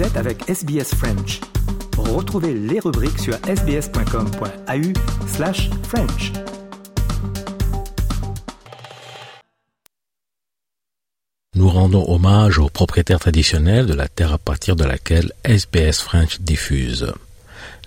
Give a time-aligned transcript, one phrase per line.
[0.00, 1.40] Êtes avec SBS French.
[1.98, 6.32] Retrouvez les rubriques sur sbs.com.au slash French.
[11.54, 16.40] Nous rendons hommage aux propriétaires traditionnels de la terre à partir de laquelle SBS French
[16.40, 17.12] diffuse.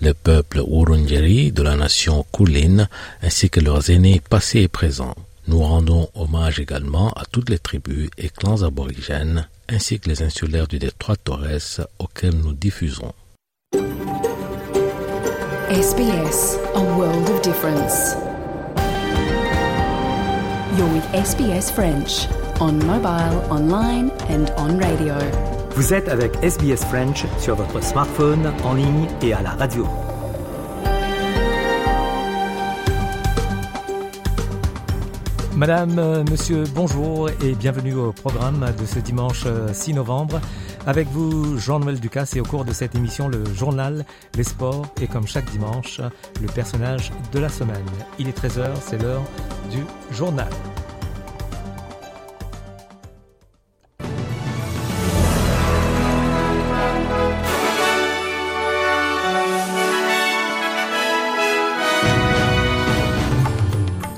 [0.00, 2.86] Le peuple Wurundjeri de la nation Kulin
[3.22, 5.16] ainsi que leurs aînés passés et présents.
[5.48, 10.68] Nous rendons hommage également à toutes les tribus et clans aborigènes ainsi que les insulaires
[10.68, 13.12] du détroit Torres auxquels nous diffusons.
[15.70, 18.14] SBS, a world of difference.
[20.76, 22.28] You're with SBS French
[22.60, 25.14] on mobile, online and on radio.
[25.74, 29.86] Vous êtes avec SBS French sur votre smartphone, en ligne et à la radio.
[35.56, 40.40] Madame, euh, Monsieur, bonjour et bienvenue au programme de ce dimanche 6 euh, novembre.
[40.84, 44.04] Avec vous, Jean-Noël Ducasse et au cours de cette émission, le journal,
[44.36, 46.00] les sports et comme chaque dimanche,
[46.42, 47.86] le personnage de la semaine.
[48.18, 49.22] Il est 13h, c'est l'heure
[49.70, 50.50] du journal.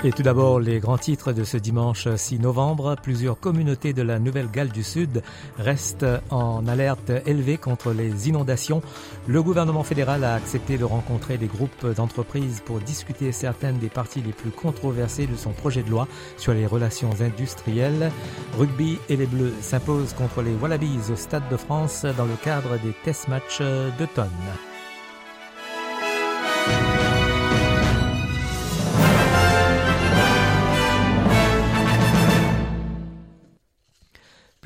[0.07, 2.95] Et tout d'abord, les grands titres de ce dimanche 6 novembre.
[3.03, 5.21] Plusieurs communautés de la Nouvelle-Galles du Sud
[5.59, 8.83] restent en alerte élevée contre les inondations.
[9.27, 14.23] Le gouvernement fédéral a accepté de rencontrer des groupes d'entreprises pour discuter certaines des parties
[14.23, 18.13] les plus controversées de son projet de loi sur les relations industrielles.
[18.57, 22.79] Rugby et les Bleus s'imposent contre les Wallabies au Stade de France dans le cadre
[22.79, 23.61] des test matchs
[23.99, 24.31] d'automne.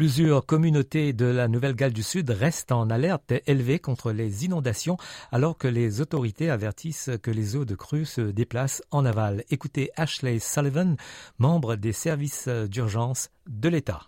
[0.00, 4.96] Plusieurs communautés de la Nouvelle-Galles du Sud restent en alerte élevée contre les inondations
[5.30, 9.44] alors que les autorités avertissent que les eaux de crue se déplacent en aval.
[9.50, 10.96] Écoutez Ashley Sullivan,
[11.36, 14.00] membre des services d'urgence de l'État.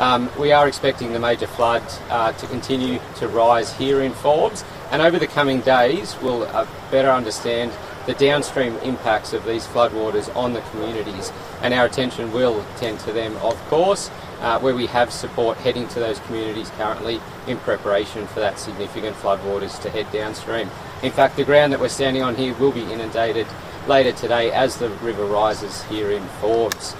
[0.00, 4.64] Um, we are expecting the major flood uh, to continue to rise here in Forbes,
[4.92, 7.70] and over the coming days, we'll uh, better understand
[8.06, 11.32] the downstream impacts of these floodwaters on the communities,
[11.62, 14.10] and our attention will tend to them, of course
[14.40, 19.16] uh, where we have support heading to those communities currently in preparation for that significant
[19.16, 20.70] floodwaters to head downstream.
[21.02, 23.46] In fact, the ground that we're standing on here will be inundated
[23.86, 26.94] later today as the river rises here in Forbes.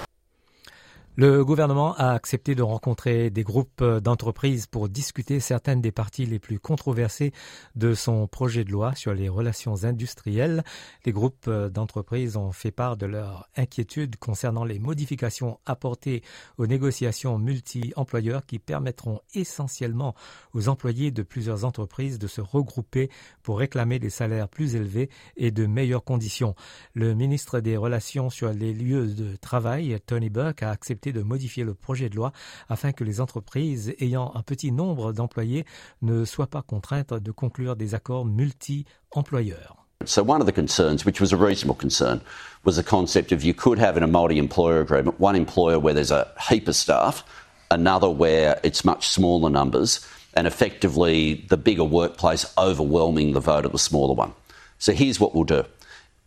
[1.21, 6.39] Le gouvernement a accepté de rencontrer des groupes d'entreprises pour discuter certaines des parties les
[6.39, 7.33] plus controversées
[7.75, 10.63] de son projet de loi sur les relations industrielles.
[11.05, 16.23] Les groupes d'entreprises ont fait part de leur inquiétude concernant les modifications apportées
[16.57, 20.15] aux négociations multi-employeurs qui permettront essentiellement
[20.55, 23.11] aux employés de plusieurs entreprises de se regrouper
[23.43, 26.55] pour réclamer des salaires plus élevés et de meilleures conditions.
[26.95, 31.65] Le ministre des Relations sur les lieux de travail, Tony Burke, a accepté de modifier
[31.65, 32.33] le projet de loi
[32.69, 35.65] afin que les entreprises ayant un petit nombre d'employés
[36.03, 39.77] ne soient pas contraintes de conclure des accords multi-employeurs.
[40.05, 42.21] So one of the concerns, which was a reasonable concern,
[42.65, 46.13] was the concept of you could have in a multi-employer agreement one employer where there's
[46.13, 47.25] a heap of staff,
[47.71, 53.73] another where it's much smaller numbers, and effectively the bigger workplace overwhelming the vote of
[53.73, 54.33] the smaller one.
[54.79, 55.65] So here's what we'll do.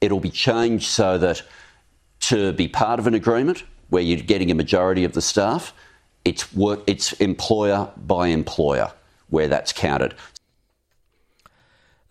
[0.01, 1.41] It'll be changed so that
[2.21, 5.73] to be part of an agreement, where you're getting a majority of the staff,
[6.25, 8.91] it's, work, it's employer by employer
[9.29, 10.15] where that's counted.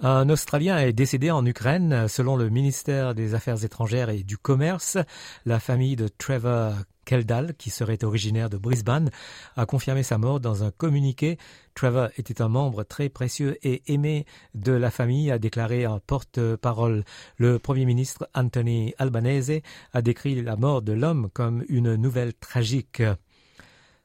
[0.02, 2.08] Un Australien est décédé en Ukraine.
[2.08, 4.96] Selon le ministère des Affaires étrangères et du Commerce,
[5.44, 6.72] la famille de Trevor
[7.04, 9.10] Keldal, qui serait originaire de Brisbane,
[9.56, 11.36] a confirmé sa mort dans un communiqué.
[11.74, 14.24] Trevor était un membre très précieux et aimé
[14.54, 17.04] de la famille, a déclaré un porte-parole.
[17.36, 19.60] Le Premier ministre Anthony Albanese
[19.92, 23.02] a décrit la mort de l'homme comme une nouvelle tragique.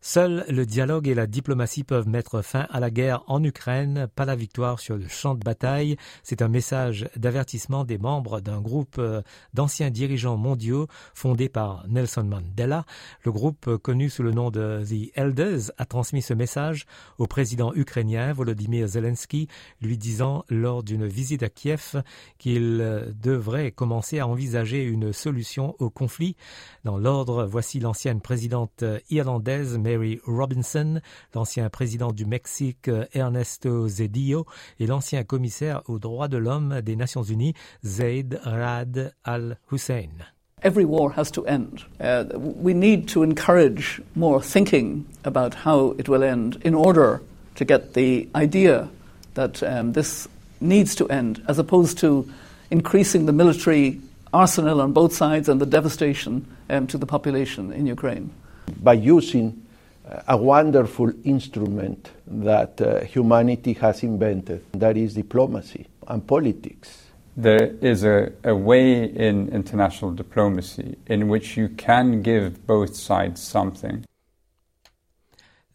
[0.07, 4.25] Seul le dialogue et la diplomatie peuvent mettre fin à la guerre en Ukraine, pas
[4.25, 5.97] la victoire sur le champ de bataille.
[6.21, 9.23] C'est un message d'avertissement des membres d'un groupe euh,
[9.55, 10.85] d'anciens dirigeants mondiaux
[11.15, 12.85] fondé par Nelson Mandela.
[13.23, 16.85] Le groupe, connu sous le nom de The Elders, a transmis ce message
[17.17, 19.47] au président ukrainien Volodymyr Zelensky,
[19.81, 22.03] lui disant lors d'une visite à Kiev
[22.37, 26.35] qu'il euh, devrait commencer à envisager une solution au conflit.
[26.83, 30.99] Dans l'ordre, voici l'ancienne présidente euh, irlandaise Mary Robinson,
[31.33, 34.45] l'ancien président du Mexique Ernesto Zedillo
[34.81, 37.53] et l'ancien commissaire aux droits de l'homme des Nations Unies
[37.85, 40.09] Zaid Rad al-Hussein.
[40.63, 41.85] Every war has to end.
[42.01, 47.21] Uh, we need to encourage more thinking about how it will end in order
[47.55, 48.89] to get the idea
[49.35, 50.27] that um, this
[50.59, 52.27] needs to end, as opposed to
[52.69, 54.01] increasing the military
[54.33, 58.29] arsenal on both sides and the devastation um, to the population in Ukraine.
[58.83, 59.64] By using
[60.27, 67.05] a wonderful instrument that uh, humanity has invented, that is diplomacy and politics.
[67.37, 73.41] There is a, a way in international diplomacy in which you can give both sides
[73.41, 74.05] something.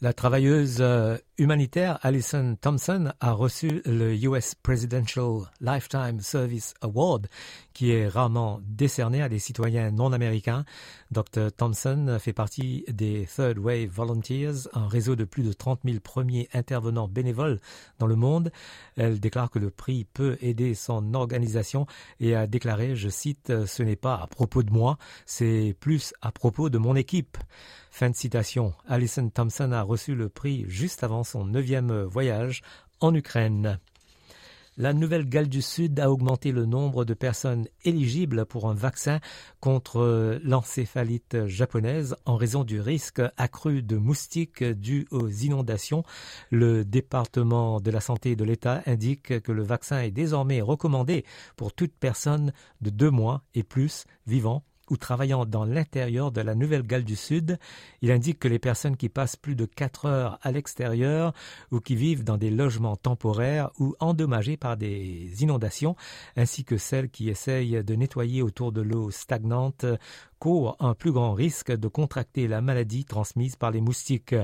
[0.01, 7.29] La travailleuse euh, humanitaire Alison Thompson a reçu le US Presidential Lifetime Service Award,
[7.73, 10.67] qui est rarement décerné à des citoyens non américains.
[11.11, 11.51] Dr.
[11.57, 16.51] Thompson fait partie des Third Wave Volunteers, un réseau de plus de 30 000 premiers
[16.53, 17.59] intervenants bénévoles
[17.99, 18.53] dans le monde.
[18.97, 21.87] Elle déclare que le prix peut aider son organisation
[22.21, 26.33] et a déclaré, je cite, Ce n'est pas à propos de moi, c'est plus à
[26.33, 27.39] propos de mon équipe.
[27.93, 28.73] Fin de citation.
[28.89, 32.63] Alison Thompson a reçu le prix juste avant son neuvième voyage
[32.99, 33.79] en Ukraine.
[34.77, 39.21] La Nouvelle-Galles du Sud a augmenté le nombre de personnes éligibles pour un vaccin
[39.61, 46.03] contre l'encéphalite japonaise en raison du risque accru de moustiques dû aux inondations.
[46.51, 51.25] Le département de la santé de l'État indique que le vaccin est désormais recommandé
[51.57, 56.55] pour toute personne de deux mois et plus vivant ou travaillant dans l'intérieur de la
[56.55, 57.59] Nouvelle-Galles du Sud.
[58.03, 61.33] Il indique que les personnes qui passent plus de quatre heures à l'extérieur
[61.71, 65.97] ou qui vivent dans des logements temporaires ou endommagés par des inondations,
[66.37, 69.87] ainsi que celles qui essayent de nettoyer autour de l'eau stagnante
[70.41, 74.35] court un plus grand risque de contracter la maladie transmise par les moustiques.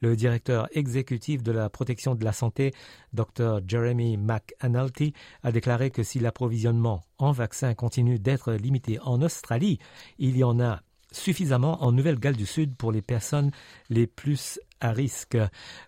[0.00, 2.72] Le directeur exécutif de la protection de la santé,
[3.14, 3.60] Dr.
[3.66, 9.78] Jeremy McAnulty, a déclaré que si l'approvisionnement en vaccins continue d'être limité en Australie,
[10.18, 13.50] il y en a suffisamment en Nouvelle-Galles du Sud pour les personnes
[13.88, 15.36] les plus à risque.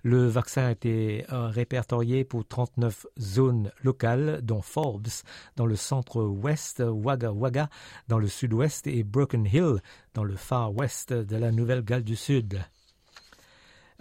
[0.03, 5.09] Le vaccin a été euh, répertorié pour 39 zones locales, dont Forbes
[5.57, 7.69] dans le centre-ouest, Wagga Wagga
[8.09, 9.81] dans le sud-ouest et Broken Hill
[10.15, 12.61] dans le far ouest de la Nouvelle-Galles du Sud.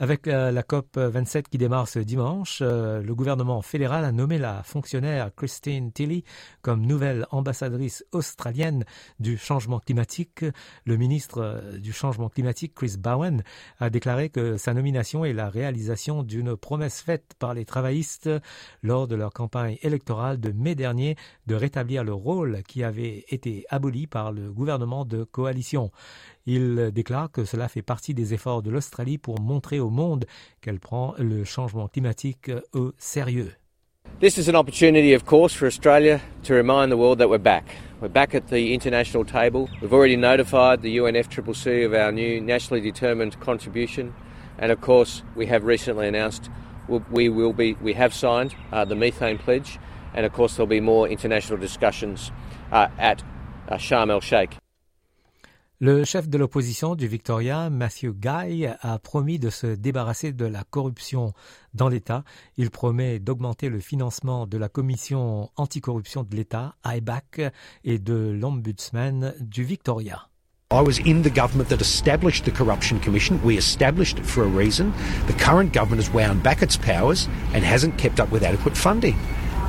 [0.02, 4.38] Avec euh, la COP 27 qui démarre ce dimanche, euh, le gouvernement fédéral a nommé
[4.38, 6.24] la fonctionnaire Christine Tilley
[6.62, 8.86] comme nouvelle ambassadrice australienne
[9.20, 10.46] du changement climatique.
[10.86, 13.44] Le ministre euh, du changement climatique, Chris Bowen,
[13.82, 18.30] a déclaré que sa nomination est la réalisation d'une promesse faite par les travaillistes
[18.82, 23.66] lors de leur campagne électorale de mai dernier de rétablir le rôle qui avait été
[23.70, 25.92] aboli par le gouvernement de coalition.
[26.46, 30.26] Il déclare que cela fait partie des efforts de l'Australie pour montrer au monde
[30.62, 33.52] qu'elle prend le changement climatique au sérieux.
[34.20, 37.64] This is an opportunity, of course, for Australia to remind the world that we're back.
[38.02, 39.70] We're back at the international table.
[39.82, 44.14] We've already notified the UNFCCC of our new nationally determined contribution,
[44.58, 46.50] and of course, we have recently announced
[47.12, 49.80] we will be we have signed uh, the methane pledge,
[50.14, 52.32] and of course, there'll be more international discussions
[52.74, 53.24] uh, at
[53.70, 54.58] uh, Sharm el Sheikh.
[55.82, 60.66] Le chef de l'opposition du Victoria, Matthew Guy, a promis de se débarrasser de la
[60.66, 61.32] corruption
[61.74, 62.26] dans l'État.
[62.58, 67.54] Il promet d'augmenter le financement de la commission anticorruption de l'État, IBAC,
[67.86, 70.28] et de l'ombudsman du Victoria.
[70.74, 73.40] I was in the government that established the Corruption Commission.
[73.46, 74.92] We established it for a reason.
[75.28, 79.16] The current government has wound back its powers and hasn't kept up with adequate funding.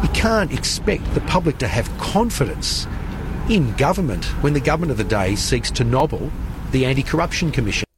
[0.03, 2.89] You can't expect the public to have confidence
[3.49, 6.31] in government when the government of the day seeks to nobble
[6.73, 7.90] the Anti-Corruption Commission.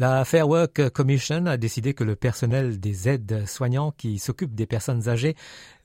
[0.00, 4.64] La Fair Work Commission a décidé que le personnel des aides soignants qui s'occupent des
[4.64, 5.34] personnes âgées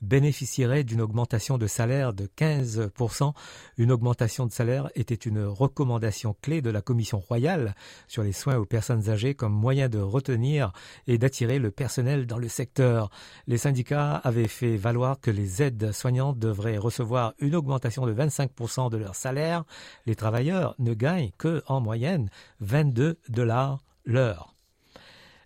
[0.02, 3.32] bénéficierait d'une augmentation de salaire de 15%.
[3.76, 7.74] Une augmentation de salaire était une recommandation clé de la Commission royale
[8.06, 10.72] sur les soins aux personnes âgées comme moyen de retenir
[11.08, 13.10] et d'attirer le personnel dans le secteur.
[13.48, 18.92] Les syndicats avaient fait valoir que les aides soignantes devraient recevoir une augmentation de 25%
[18.92, 19.64] de leur salaire.
[20.06, 22.30] Les travailleurs ne gagnent que, en moyenne,
[22.60, 24.54] 22 dollars l'heure.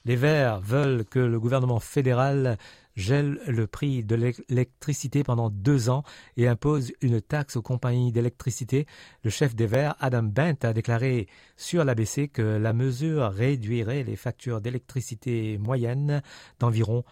[0.05, 2.57] Les Verts veulent que le gouvernement fédéral
[2.97, 6.03] gèle le prix de l'électricité pendant deux ans
[6.37, 8.87] et impose une taxe aux compagnies d'électricité.
[9.23, 14.17] Le chef des Verts, Adam Bent, a déclaré sur l'ABC que la mesure réduirait les
[14.17, 16.23] factures d'électricité moyennes
[16.59, 17.05] d'environ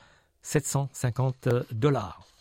[0.43, 2.36] 750 dollars.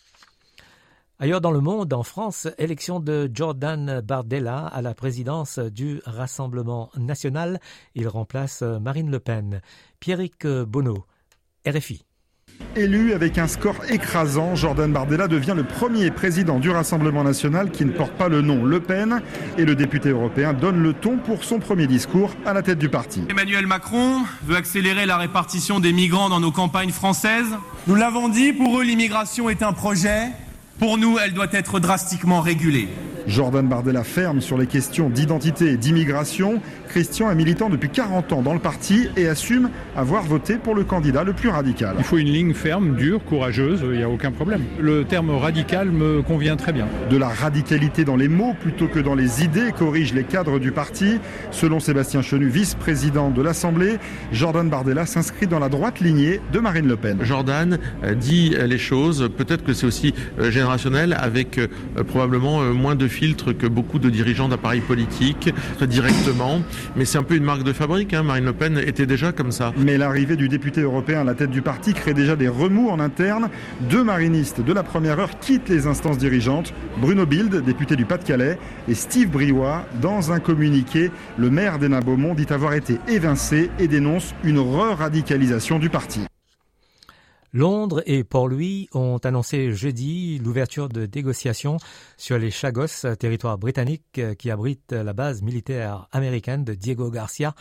[1.18, 6.90] Ailleurs dans le monde, en France, élection de Jordan Bardella à la présidence du Rassemblement
[6.98, 7.62] national.
[7.96, 9.62] Il remplace Marine Le Pen.
[10.02, 11.06] Pierrick Bonneau,
[11.66, 12.04] RFI.
[12.76, 17.86] Élu avec un score écrasant, Jordan Bardella devient le premier président du Rassemblement national qui
[17.86, 19.22] ne porte pas le nom Le Pen
[19.58, 22.90] et le député européen donne le ton pour son premier discours à la tête du
[22.90, 23.24] parti.
[23.30, 27.56] Emmanuel Macron veut accélérer la répartition des migrants dans nos campagnes françaises.
[27.88, 30.32] Nous l'avons dit, pour eux l'immigration est un projet,
[30.80, 32.90] pour nous elle doit être drastiquement régulée.
[33.28, 36.62] Jordan Bardella ferme sur les questions d'identité et d'immigration.
[36.88, 40.84] Christian est militant depuis 40 ans dans le parti et assume avoir voté pour le
[40.84, 41.96] candidat le plus radical.
[41.98, 44.62] Il faut une ligne ferme, dure, courageuse, il n'y a aucun problème.
[44.80, 46.88] Le terme radical me convient très bien.
[47.10, 50.72] De la radicalité dans les mots plutôt que dans les idées corrige les cadres du
[50.72, 51.20] parti.
[51.52, 53.98] Selon Sébastien Chenu, vice-président de l'Assemblée,
[54.32, 57.18] Jordan Bardella s'inscrit dans la droite lignée de Marine Le Pen.
[57.24, 57.80] Jordan
[58.20, 60.52] dit les choses, peut-être que c'est aussi euh,
[61.14, 61.68] avec euh,
[62.08, 66.62] probablement moins de filtre que beaucoup de dirigeants d'appareils politiques, très directement.
[66.96, 68.14] Mais c'est un peu une marque de fabrique.
[68.14, 68.24] Hein.
[68.24, 69.74] Marine Le Pen était déjà comme ça.
[69.78, 73.00] Mais l'arrivée du député européen à la tête du parti crée déjà des remous en
[73.00, 73.50] interne.
[73.90, 76.74] Deux marinistes de la première heure quittent les instances dirigeantes.
[76.98, 78.58] Bruno Bild, député du Pas-de-Calais,
[78.88, 83.88] et Steve Briouat, dans un communiqué, le maire d'Hénin Beaumont dit avoir été évincé et
[83.88, 86.22] dénonce une re-radicalisation du parti.
[87.56, 91.78] Londres et Port-Louis ont annoncé jeudi l'ouverture de négociations
[92.18, 97.56] sur les Chagos, territoire britannique qui abrite la base militaire américaine de Diego Garcia.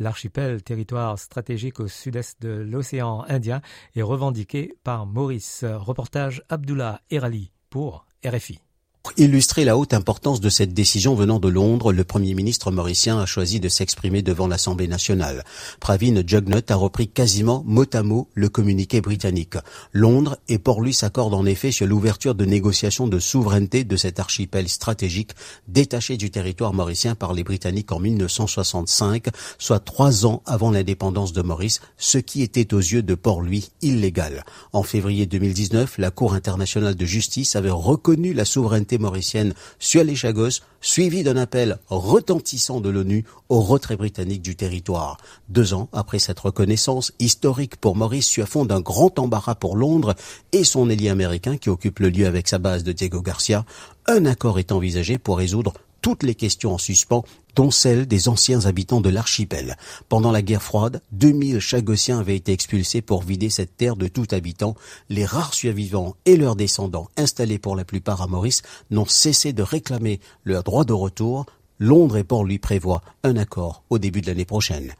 [0.00, 3.62] L'archipel, territoire stratégique au sud-est de l'océan Indien,
[3.96, 5.64] est revendiqué par Maurice.
[5.66, 8.67] Reportage Abdullah Erali pour RFI.
[9.08, 13.18] Pour illustrer la haute importance de cette décision venant de Londres, le Premier ministre mauricien
[13.18, 15.44] a choisi de s'exprimer devant l'Assemblée nationale.
[15.80, 19.56] Pravin Jugnut a repris quasiment mot à mot le communiqué britannique.
[19.94, 24.68] Londres et Port-Louis s'accordent en effet sur l'ouverture de négociations de souveraineté de cet archipel
[24.68, 25.30] stratégique
[25.68, 31.40] détaché du territoire mauricien par les Britanniques en 1965, soit trois ans avant l'indépendance de
[31.40, 34.44] Maurice, ce qui était aux yeux de Port-Louis illégal.
[34.74, 41.22] En février 2019, la Cour internationale de justice avait reconnu la souveraineté mauricienne Chagos, suivi
[41.22, 45.18] d'un appel retentissant de l'ONU au retrait britannique du territoire.
[45.48, 50.14] Deux ans après cette reconnaissance historique pour Maurice sur fond d'un grand embarras pour Londres
[50.52, 53.64] et son allié américain qui occupe le lieu avec sa base de Diego Garcia,
[54.06, 57.24] un accord est envisagé pour résoudre toutes les questions en suspens,
[57.58, 59.76] dont celle des anciens habitants de l'archipel.
[60.08, 64.28] Pendant la guerre froide, 2000 Chagossiens avaient été expulsés pour vider cette terre de tout
[64.30, 64.76] habitant.
[65.08, 68.62] Les rares survivants et leurs descendants, installés pour la plupart à Maurice,
[68.92, 71.46] n'ont cessé de réclamer leur droit de retour.
[71.80, 74.92] Londres et Port lui prévoient un accord au début de l'année prochaine.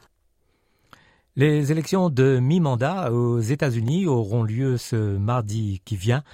[1.36, 6.24] Les élections de mi-mandat aux États-Unis auront lieu ce mardi qui vient.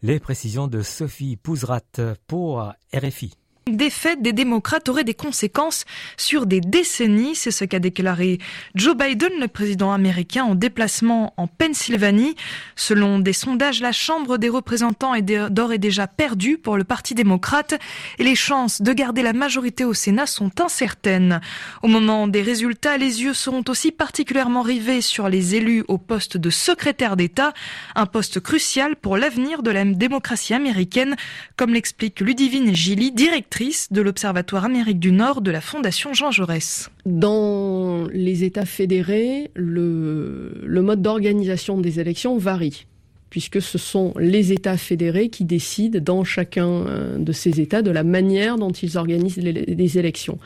[0.00, 1.80] Les précisions de Sophie Pouzrat
[2.28, 3.34] pour RFI
[3.70, 5.84] défaite des démocrates aurait des conséquences
[6.16, 8.38] sur des décennies, c'est ce qu'a déclaré
[8.74, 12.34] Joe Biden, le président américain, en déplacement en Pennsylvanie.
[12.76, 17.14] Selon des sondages, la Chambre des représentants est d'ores et déjà perdue pour le Parti
[17.14, 17.78] démocrate
[18.18, 21.40] et les chances de garder la majorité au Sénat sont incertaines.
[21.82, 26.36] Au moment des résultats, les yeux seront aussi particulièrement rivés sur les élus au poste
[26.36, 27.52] de secrétaire d'État,
[27.94, 31.16] un poste crucial pour l'avenir de la démocratie américaine,
[31.56, 33.51] comme l'explique Ludivine Gilly, directrice
[33.90, 36.90] de l'Observatoire Amérique du Nord de la Fondation Jean Jaurès.
[37.04, 42.86] Dans les États fédérés, le, mode d'organisation des élections varie
[43.28, 47.90] puisque ce sont les États fédérés qui décident dans chacun euh, de ces États de
[47.90, 50.38] la manière dont ils organisent les, élections.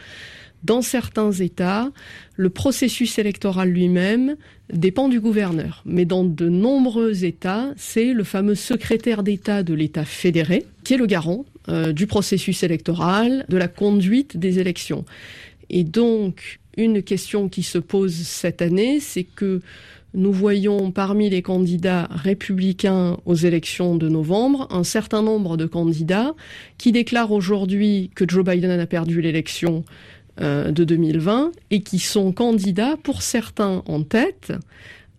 [0.66, 1.92] Dans certains États,
[2.34, 4.34] le processus électoral lui-même
[4.72, 5.84] dépend du gouverneur.
[5.86, 10.96] Mais dans de nombreux États, c'est le fameux secrétaire d'État de l'État fédéré qui est
[10.96, 15.04] le garant euh, du processus électoral, de la conduite des élections.
[15.70, 19.60] Et donc, une question qui se pose cette année, c'est que
[20.14, 26.34] nous voyons parmi les candidats républicains aux élections de novembre un certain nombre de candidats
[26.78, 29.84] qui déclarent aujourd'hui que Joe Biden a perdu l'élection
[30.40, 34.52] euh, de 2020 et qui sont candidats, pour certains en tête,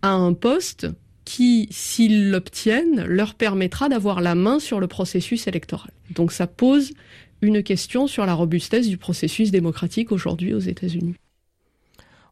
[0.02, 0.86] à un poste
[1.24, 5.90] qui, s'ils l'obtiennent, leur permettra d'avoir la main sur le processus électoral.
[6.10, 6.92] Donc ça pose
[7.42, 11.14] une question sur la robustesse du processus démocratique aujourd'hui aux États-Unis.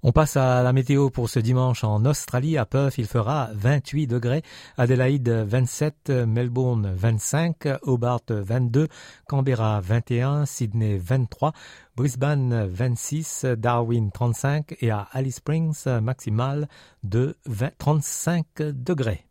[0.03, 2.59] On passe à la météo pour ce dimanche en Australie.
[2.59, 4.43] À Perth, il fera 28 degrés.
[4.76, 8.88] Adelaide 27, Melbourne 25, Hobart 22,
[9.26, 11.53] Canberra 21, Sydney 23,
[11.97, 16.69] Brisbane 26, Darwin 35 et à Alice Springs maximal
[17.03, 17.37] de
[17.79, 19.26] 35 degrés.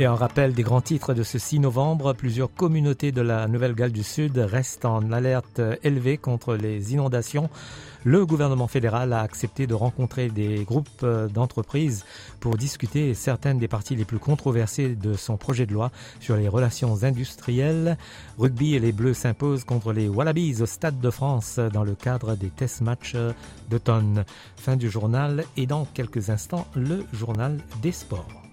[0.00, 3.90] Et un rappel des grands titres de ce 6 novembre, plusieurs communautés de la Nouvelle-Galles
[3.90, 7.50] du Sud restent en alerte élevée contre les inondations.
[8.04, 12.04] Le gouvernement fédéral a accepté de rencontrer des groupes d'entreprises
[12.38, 15.90] pour discuter certaines des parties les plus controversées de son projet de loi
[16.20, 17.98] sur les relations industrielles.
[18.38, 22.36] Rugby et les Bleus s'imposent contre les Wallabies au Stade de France dans le cadre
[22.36, 23.16] des test matchs
[23.68, 24.24] d'automne.
[24.56, 28.47] Fin du journal et dans quelques instants le journal des sports.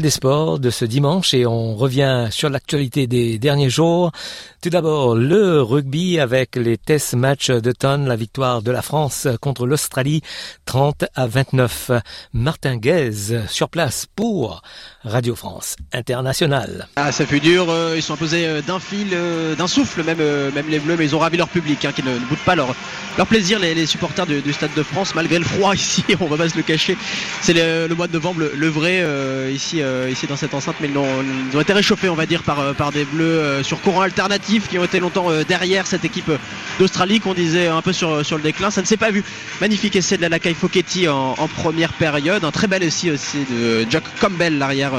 [0.00, 4.12] Des sports de ce dimanche et on revient sur l'actualité des derniers jours.
[4.62, 9.66] Tout d'abord, le rugby avec les test matchs d'automne, la victoire de la France contre
[9.66, 10.22] l'Australie
[10.66, 11.90] 30 à 29.
[12.32, 13.12] Martin Guez
[13.48, 14.62] sur place pour
[15.04, 16.88] Radio France Internationale.
[16.96, 20.18] Ah, ça fut dur, euh, ils sont imposés euh, d'un fil, euh, d'un souffle même,
[20.18, 22.74] même les Bleus, mais ils ont ravi leur public hein, qui ne, ne pas leur,
[23.16, 26.48] leur plaisir, les, supporters du, Stade de France, malgré le froid ici, on va pas
[26.48, 26.96] se le cacher.
[27.42, 29.04] C'est le, mois de novembre, le, vrai
[29.52, 32.92] ici, ici dans cette enceinte, mais ils ont, été réchauffés, on va dire, par, par
[32.92, 36.30] des Bleus sur courant alternatif qui ont été longtemps derrière cette équipe
[36.78, 38.70] d'Australie qu'on disait un peu sur, le déclin.
[38.70, 39.24] Ça ne s'est pas vu.
[39.60, 42.44] Magnifique essai de la Lakai Foketti en, première période.
[42.44, 44.92] Un très bel essai aussi de Jack Campbell, l'arrière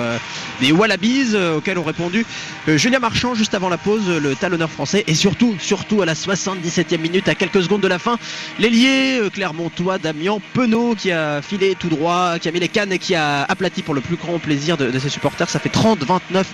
[0.60, 2.26] des Wallabies, auxquels ont répondu
[2.68, 5.04] Julien Marchand juste avant la pause, le talonneur français.
[5.08, 8.18] Et surtout, surtout à la 77e minute, à quelques secondes de la fin,
[8.60, 12.92] L'ailier euh, Clermontois Damien Penaud qui a filé tout droit, qui a mis les cannes
[12.92, 15.50] et qui a aplati pour le plus grand plaisir de, ses supporters.
[15.50, 16.46] Ça fait 30-29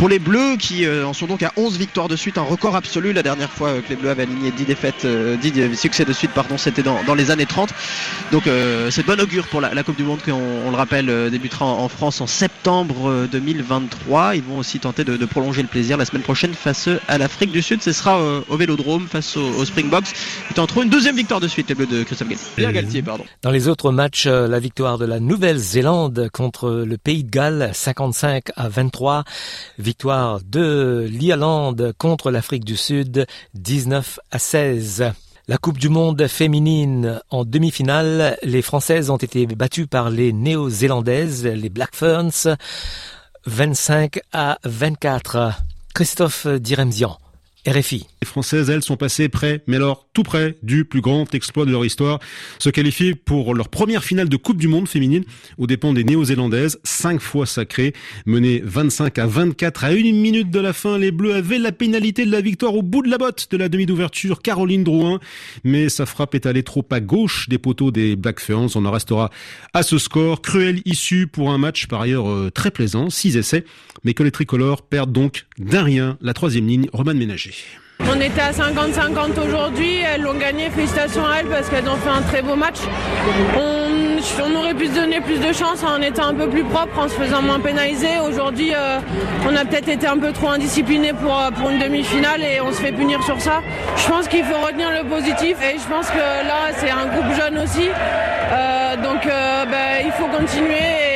[0.00, 2.74] pour les Bleus qui euh, en sont donc à 11 victoires de suite, un record
[2.74, 3.12] absolu.
[3.12, 6.30] La dernière fois que les Bleus avaient aligné 10 défaites, 10 euh, succès de suite,
[6.30, 7.68] pardon, c'était dans, les années 30.
[8.32, 11.66] Donc c'est de bon augure pour la, Coupe du Monde qui, on, le rappelle, débutera
[11.66, 14.36] en, France en septembre 2023.
[14.36, 17.60] Ils vont aussi tenter de, prolonger le plaisir la semaine prochaine face à l'Afrique du
[17.60, 17.82] Sud.
[17.82, 20.14] Ce sera au Vélodrome face au, Springboks.
[20.50, 23.02] Ils trop une deuxième victoire de suite, les Bleus de Christophe Galtier.
[23.02, 23.24] pardon.
[23.42, 27.70] Dans les autres matchs, euh, la victoire de la Nouvelle-Zélande contre le Pays de Galles,
[27.74, 29.24] 55 à 23.
[29.90, 35.12] Victoire de l'Irlande contre l'Afrique du Sud, 19 à 16.
[35.48, 41.44] La Coupe du Monde féminine en demi-finale, les Françaises ont été battues par les Néo-Zélandaises,
[41.44, 42.56] les Black Ferns,
[43.46, 45.54] 25 à 24.
[45.92, 47.18] Christophe Diremzian.
[47.66, 48.06] RFI.
[48.22, 51.70] Les Françaises, elles, sont passées près, mais alors tout près du plus grand exploit de
[51.70, 52.18] leur histoire,
[52.58, 55.24] se qualifier pour leur première finale de Coupe du Monde féminine
[55.56, 57.94] aux dépens des Néo-Zélandaises, cinq fois sacrées,
[58.26, 60.98] menées 25 à 24 à une minute de la fin.
[60.98, 63.70] Les Bleus avaient la pénalité de la victoire au bout de la botte de la
[63.70, 65.18] demi d'ouverture, Caroline Drouin,
[65.64, 68.68] mais sa frappe est allée trop à gauche des poteaux des Black Ferns.
[68.74, 69.30] On en restera
[69.72, 70.42] à ce score.
[70.42, 73.64] Cruel issue pour un match par ailleurs euh, très plaisant, six essais,
[74.04, 77.54] mais que les tricolores perdent donc d'un rien la troisième ligne, Roman Ménager.
[78.08, 82.08] On était à 50-50 aujourd'hui, elles l'ont gagné, félicitations à elles parce qu'elles ont fait
[82.08, 82.78] un très beau match.
[83.56, 87.08] On, aurait pu se donner plus de chance en étant un peu plus propre, en
[87.08, 88.18] se faisant moins pénaliser.
[88.26, 88.98] Aujourd'hui, euh,
[89.48, 92.72] on a peut-être été un peu trop indiscipliné pour, euh, pour une demi-finale et on
[92.72, 93.62] se fait punir sur ça.
[93.96, 97.32] Je pense qu'il faut retenir le positif et je pense que là, c'est un groupe
[97.34, 97.88] jeune aussi.
[97.88, 101.09] Euh, donc ben, il faut continuer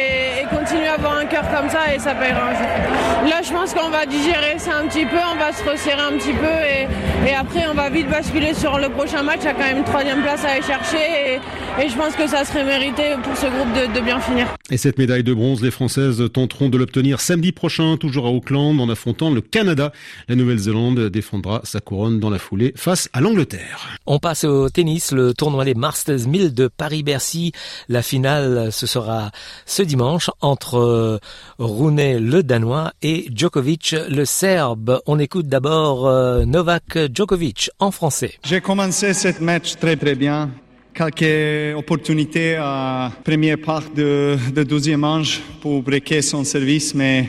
[1.35, 3.29] cœur comme ça et ça paiera un jour.
[3.29, 6.17] Là, je pense qu'on va digérer ça un petit peu, on va se resserrer un
[6.17, 6.87] petit peu et,
[7.29, 9.41] et après, on va vite basculer sur le prochain match.
[9.41, 12.15] Il y a quand même une troisième place à aller chercher et, et je pense
[12.15, 14.47] que ça serait mérité pour ce groupe de, de, bien finir.
[14.71, 18.79] Et cette médaille de bronze, les Françaises tenteront de l'obtenir samedi prochain, toujours à Auckland,
[18.79, 19.93] en affrontant le Canada.
[20.29, 23.89] La Nouvelle-Zélande défendra sa couronne dans la foulée face à l'Angleterre.
[24.07, 27.51] On passe au tennis, le tournoi des Masters 1000 de Paris-Bercy.
[27.89, 29.33] La finale, ce sera
[29.67, 31.19] ce dimanche entre
[31.61, 35.01] euh, Rune le Danois et Djokovic le Serbe.
[35.07, 38.35] On écoute d'abord euh, Novak Djokovic en français.
[38.45, 40.51] J'ai commencé cette match très très bien.
[40.95, 47.29] Quelques opportunités à première part de, de deuxième manche pour breaker son service, mais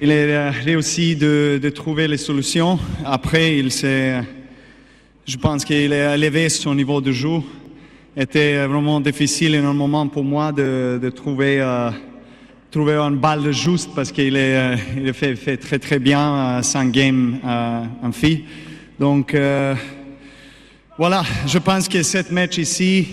[0.00, 2.78] il a réussi de, trouver les solutions.
[3.04, 4.20] Après, il s'est
[5.26, 7.40] Je pense qu'il a élevé son niveau de jeu.
[8.16, 11.90] Était vraiment difficile en un moment pour moi de, de trouver euh,
[12.74, 16.62] trouver une balle juste parce qu'il est euh, il fait, fait très très bien euh,
[16.62, 18.42] sans game euh, en fille.
[18.98, 19.36] Donc
[20.98, 23.06] voilà, je pense que cette match ici,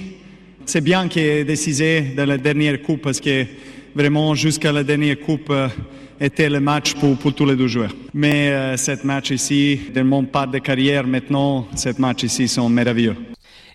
[0.65, 3.45] c'est bien qu'il ait décidé dans la dernière coupe parce que
[3.95, 5.51] vraiment jusqu'à la dernière coupe
[6.19, 7.93] était le match pour, pour tous les deux joueurs.
[8.13, 12.69] Mais euh, cette match ici, de mon part de carrière maintenant, cette match ici sont
[12.69, 13.15] merveilleux.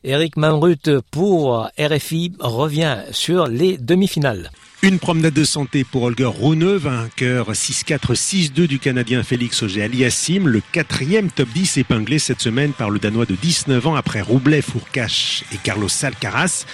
[0.02, 4.50] Eric Manrut pour RFI revient sur les demi-finales.
[4.82, 10.60] Une promenade de santé pour Holger Rune, vainqueur 6-4, 6-2 du Canadien Félix Auger-Aliassime, le
[10.70, 15.44] quatrième top 10 épinglé cette semaine par le Danois de 19 ans après Roublet, Fourcache
[15.52, 16.66] et Carlos Alcaraz.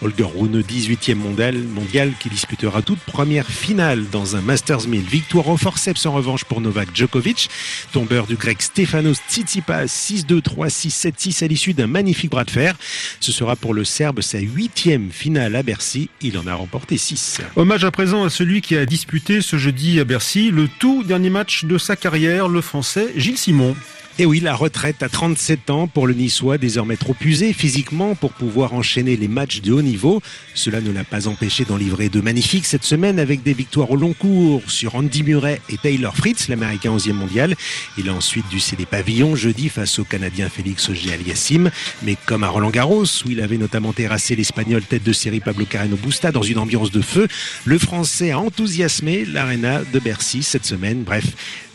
[0.00, 5.00] Holger Rune, 18e mondial, mondial qui disputera toute première finale dans un Masters 1000.
[5.00, 7.50] Victoire au forceps en revanche pour Novak Djokovic,
[7.92, 12.76] tombeur du grec Stefanos Tsitsipas 6-2, 3-6, 7-6 à l'issue d'un magnifique bras de fer.
[13.18, 16.08] Ce sera pour le Serbe sa huitième finale à Bercy.
[16.22, 17.40] Il en a remporté 6.
[17.58, 21.28] Hommage à présent à celui qui a disputé ce jeudi à Bercy le tout dernier
[21.28, 23.74] match de sa carrière, le français Gilles Simon.
[24.20, 28.32] Et oui, la retraite à 37 ans pour le Niçois, désormais trop usé physiquement pour
[28.32, 30.20] pouvoir enchaîner les matchs de haut niveau.
[30.54, 33.96] Cela ne l'a pas empêché d'en livrer de magnifiques cette semaine avec des victoires au
[33.96, 37.54] long cours sur Andy Murray et Taylor Fritz, l'américain 11e mondial.
[37.96, 41.70] Il a ensuite dû céder pavillon jeudi face au Canadien Félix Auger-Aliassime.
[42.02, 45.64] Mais comme à Roland Garros, où il avait notamment terrassé l'Espagnol tête de série Pablo
[45.64, 47.28] Carreno Busta dans une ambiance de feu,
[47.64, 51.04] le Français a enthousiasmé l'Arena de Bercy cette semaine.
[51.04, 51.24] Bref,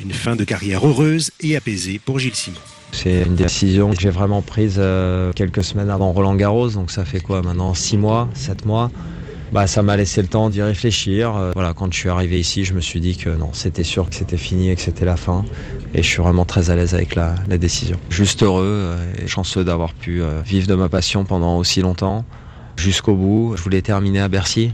[0.02, 2.58] une fin de carrière heureuse et apaisée pour Gilles Simon.
[2.92, 7.06] C'est une décision que j'ai vraiment prise euh, quelques semaines avant Roland Garros, donc ça
[7.06, 8.92] fait quoi maintenant 6 mois, 7 mois?
[9.54, 11.36] Bah, ça m'a laissé le temps d'y réfléchir.
[11.36, 14.10] Euh, voilà, quand je suis arrivé ici, je me suis dit que non, c'était sûr
[14.10, 15.46] que c'était fini et que c'était la fin.
[15.94, 18.00] Et je suis vraiment très à l'aise avec la, la décision.
[18.10, 22.26] Juste heureux euh, et chanceux d'avoir pu euh, vivre de ma passion pendant aussi longtemps,
[22.78, 23.54] jusqu'au bout.
[23.56, 24.74] Je voulais terminer à Bercy.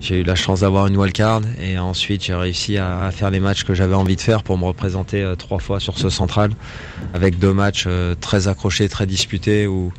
[0.00, 3.64] J'ai eu la chance d'avoir une wildcard et ensuite j'ai réussi à, faire les matchs
[3.64, 6.52] que j'avais envie de faire pour me représenter euh, trois fois sur ce central
[7.14, 9.92] avec deux matchs euh, très accrochés, très disputés où,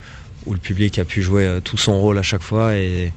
[0.45, 3.12] où le public a pu jouer euh, tout son rôle à chaque fois et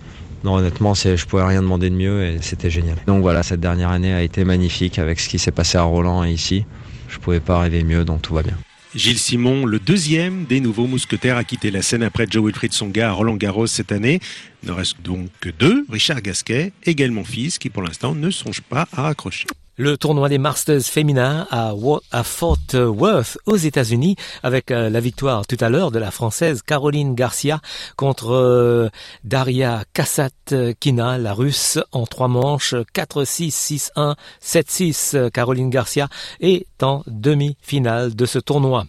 [0.45, 2.97] non, honnêtement, je pouvais rien demander de mieux et c'était génial.
[3.07, 6.25] Donc voilà, cette dernière année a été magnifique avec ce qui s'est passé à Roland
[6.25, 6.67] et ici.
[7.09, 8.57] Je pouvais pas rêver mieux, donc tout va bien.
[8.95, 13.09] Gilles Simon, le deuxième des nouveaux mousquetaires à quitter la scène après Joe Wilfried Songa
[13.09, 14.21] à Roland Garros cette année.
[14.63, 18.61] Il ne reste donc que deux, Richard Gasquet, également fils, qui pour l'instant ne songe
[18.61, 19.47] pas à raccrocher.
[19.83, 21.75] Le tournoi des Masters féminins à,
[22.23, 24.15] Fort Worth aux États-Unis
[24.45, 27.61] avec euh, la victoire tout à l'heure de la française Caroline Garcia
[27.97, 28.91] contre euh,
[29.25, 35.31] Daria Kasatkina, la russe, en trois manches 4-6, 6-1, 7-6.
[35.33, 38.85] Caroline Garcia est en demi-finale de ce tournoi.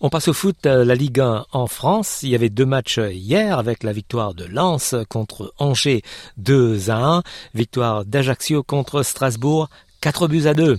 [0.00, 2.20] On passe au foot, la Ligue 1 en France.
[2.22, 6.02] Il y avait deux matchs hier avec la victoire de Lens contre Angers
[6.38, 7.22] 2 à 1,
[7.54, 9.68] victoire d'Ajaccio contre Strasbourg
[10.06, 10.78] 4 buts à 2.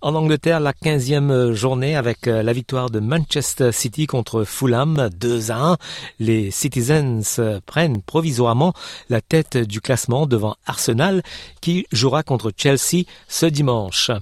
[0.00, 5.70] En Angleterre, la 15e journée avec la victoire de Manchester City contre Fulham 2 à
[5.72, 5.76] 1.
[6.20, 8.72] Les Citizens prennent provisoirement
[9.10, 11.24] la tête du classement devant Arsenal
[11.60, 14.12] qui jouera contre Chelsea ce dimanche.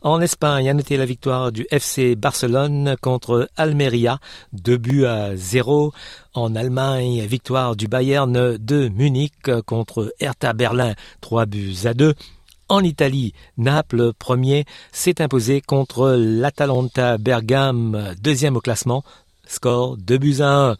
[0.00, 4.18] En Espagne, a noté la victoire du FC Barcelone contre Almeria,
[4.54, 5.92] 2 buts à 0.
[6.34, 12.16] En Allemagne, victoire du Bayern de Munich contre Hertha Berlin, 3 buts à 2.
[12.72, 19.04] En Italie, Naples, premier, s'est imposé contre l'Atalanta Bergame, deuxième au classement,
[19.46, 20.76] score 2 buts à 1.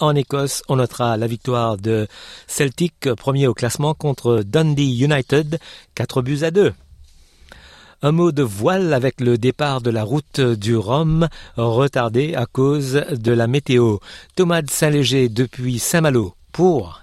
[0.00, 2.08] En Écosse, on notera la victoire de
[2.48, 5.60] Celtic, premier au classement, contre Dundee United,
[5.94, 6.74] 4 buts à 2.
[8.02, 13.04] Un mot de voile avec le départ de la route du Rhum, retardé à cause
[13.12, 13.98] de la météo.
[14.34, 17.02] Thomas Saint-Léger depuis Saint-Malo pour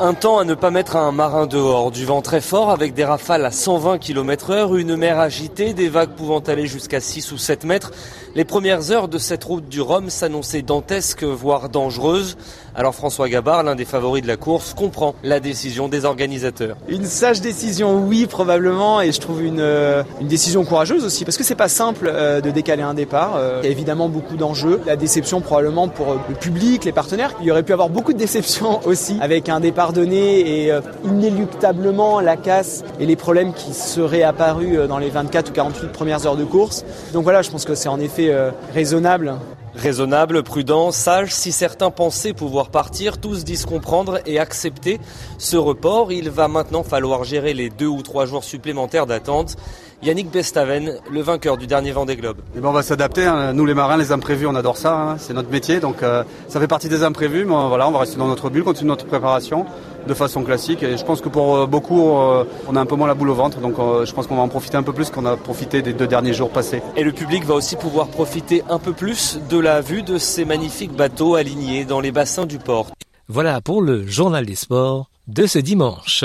[0.00, 1.92] Un temps à ne pas mettre un marin dehors.
[1.92, 5.88] Du vent très fort avec des rafales à 120 km heure, une mer agitée, des
[5.88, 7.92] vagues pouvant aller jusqu'à 6 ou 7 mètres.
[8.34, 12.36] Les premières heures de cette route du Rhum s'annonçaient dantesques, voire dangereuses.
[12.78, 16.76] Alors François Gabard, l'un des favoris de la course, comprend la décision des organisateurs.
[16.88, 21.42] Une sage décision, oui, probablement, et je trouve une, euh, décision courageuse aussi, parce que
[21.42, 23.34] c'est pas simple euh, de décaler un départ.
[23.34, 24.80] Euh, il y a évidemment beaucoup d'enjeux.
[24.86, 27.34] La déception probablement pour le public, les partenaires.
[27.40, 30.72] Il y aurait pu avoir beaucoup de déceptions aussi avec un départ donné et
[31.04, 36.26] inéluctablement la casse et les problèmes qui seraient apparus dans les 24 ou 48 premières
[36.26, 36.84] heures de course.
[37.12, 38.32] Donc voilà, je pense que c'est en effet
[38.72, 39.34] raisonnable
[39.78, 44.98] Raisonnable, prudent, sage, si certains pensaient pouvoir partir, tous disent comprendre et accepter
[45.38, 46.10] ce report.
[46.10, 49.54] Il va maintenant falloir gérer les deux ou trois jours supplémentaires d'attente.
[50.00, 52.38] Yannick Bestaven, le vainqueur du dernier Vendée Globe.
[52.56, 53.52] Et ben on va s'adapter, hein.
[53.52, 55.16] nous les marins, les imprévus, on adore ça, hein.
[55.18, 58.16] c'est notre métier, donc euh, ça fait partie des imprévus, mais voilà, on va rester
[58.16, 59.66] dans notre bulle, continuer notre préparation
[60.06, 60.84] de façon classique.
[60.84, 63.30] Et je pense que pour euh, beaucoup, euh, on a un peu moins la boule
[63.30, 65.82] au ventre, donc je pense qu'on va en profiter un peu plus qu'on a profité
[65.82, 66.80] des deux derniers jours passés.
[66.96, 70.44] Et le public va aussi pouvoir profiter un peu plus de la vue de ces
[70.44, 72.86] magnifiques bateaux alignés dans les bassins du port.
[73.26, 76.24] Voilà pour le journal des sports de ce dimanche.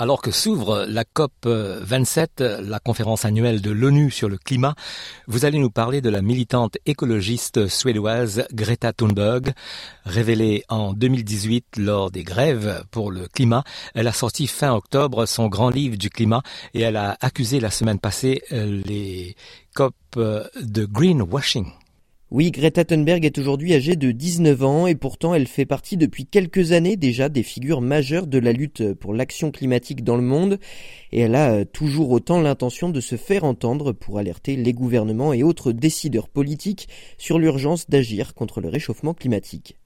[0.00, 4.76] Alors que s'ouvre la COP 27, la conférence annuelle de l'ONU sur le climat,
[5.26, 9.52] vous allez nous parler de la militante écologiste suédoise Greta Thunberg.
[10.04, 15.48] Révélée en 2018 lors des grèves pour le climat, elle a sorti fin octobre son
[15.48, 16.42] grand livre du climat
[16.74, 19.34] et elle a accusé la semaine passée euh, les
[19.74, 21.72] COP euh, de greenwashing.
[22.30, 26.26] Oui, Greta Thunberg est aujourd'hui âgée de 19 ans et pourtant elle fait partie depuis
[26.26, 30.58] quelques années déjà des figures majeures de la lutte pour l'action climatique dans le monde
[31.10, 35.32] et elle a euh, toujours autant l'intention de se faire entendre pour alerter les gouvernements
[35.32, 39.78] et autres décideurs politiques sur l'urgence d'agir contre le réchauffement climatique.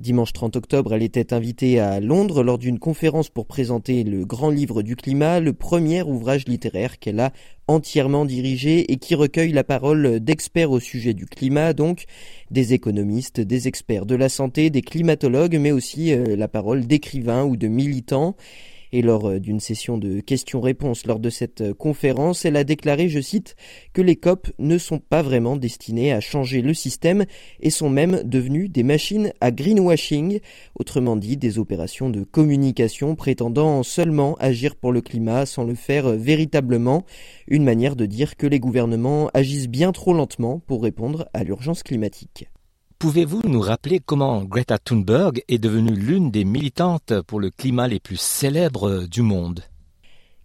[0.00, 4.48] Dimanche 30 octobre, elle était invitée à Londres lors d'une conférence pour présenter le Grand
[4.48, 7.34] Livre du Climat, le premier ouvrage littéraire qu'elle a
[7.68, 12.06] entièrement dirigé et qui recueille la parole d'experts au sujet du climat, donc
[12.50, 17.44] des économistes, des experts de la santé, des climatologues, mais aussi euh, la parole d'écrivains
[17.44, 18.36] ou de militants.
[18.92, 23.08] Et lors euh, d'une session de questions-réponses lors de cette euh, conférence, elle a déclaré,
[23.08, 23.56] je cite,
[23.92, 27.24] que les COP ne sont pas vraiment destinés à changer le système
[27.60, 30.40] et sont même devenus des machines à greenwashing,
[30.78, 36.06] autrement dit des opérations de communication prétendant seulement agir pour le climat sans le faire
[36.06, 37.04] euh, véritablement,
[37.46, 41.82] une manière de dire que les gouvernements agissent bien trop lentement pour répondre à l'urgence
[41.82, 42.48] climatique.
[43.00, 47.98] Pouvez-vous nous rappeler comment Greta Thunberg est devenue l'une des militantes pour le climat les
[47.98, 49.64] plus célèbres du monde?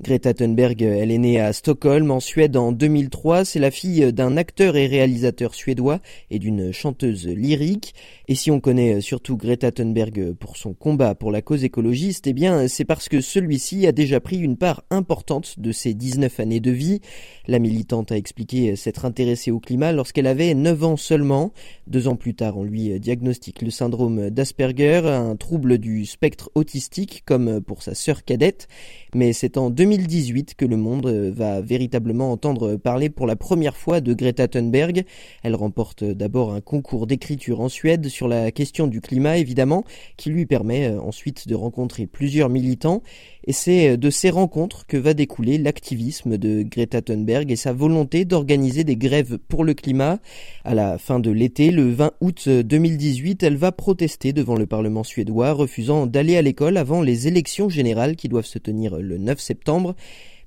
[0.01, 3.45] Greta Thunberg, elle est née à Stockholm, en Suède, en 2003.
[3.45, 7.95] C'est la fille d'un acteur et réalisateur suédois et d'une chanteuse lyrique.
[8.27, 12.33] Et si on connaît surtout Greta Thunberg pour son combat pour la cause écologiste, eh
[12.33, 16.59] bien, c'est parce que celui-ci a déjà pris une part importante de ses 19 années
[16.59, 16.99] de vie.
[17.47, 21.53] La militante a expliqué s'être intéressée au climat lorsqu'elle avait 9 ans seulement.
[21.87, 27.23] Deux ans plus tard, on lui diagnostique le syndrome d'Asperger, un trouble du spectre autistique,
[27.25, 28.67] comme pour sa sœur cadette.
[29.13, 33.77] Mais c'est en 2018 que le monde euh, va véritablement entendre parler pour la première
[33.77, 35.05] fois de Greta Thunberg.
[35.41, 39.85] Elle remporte d'abord un concours d'écriture en Suède sur la question du climat évidemment,
[40.17, 43.03] qui lui permet euh, ensuite de rencontrer plusieurs militants
[43.47, 47.71] et c'est euh, de ces rencontres que va découler l'activisme de Greta Thunberg et sa
[47.71, 50.19] volonté d'organiser des grèves pour le climat.
[50.65, 55.03] À la fin de l'été, le 20 août 2018, elle va protester devant le Parlement
[55.03, 59.39] suédois, refusant d'aller à l'école avant les élections générales qui doivent se tenir le 9
[59.39, 59.74] septembre.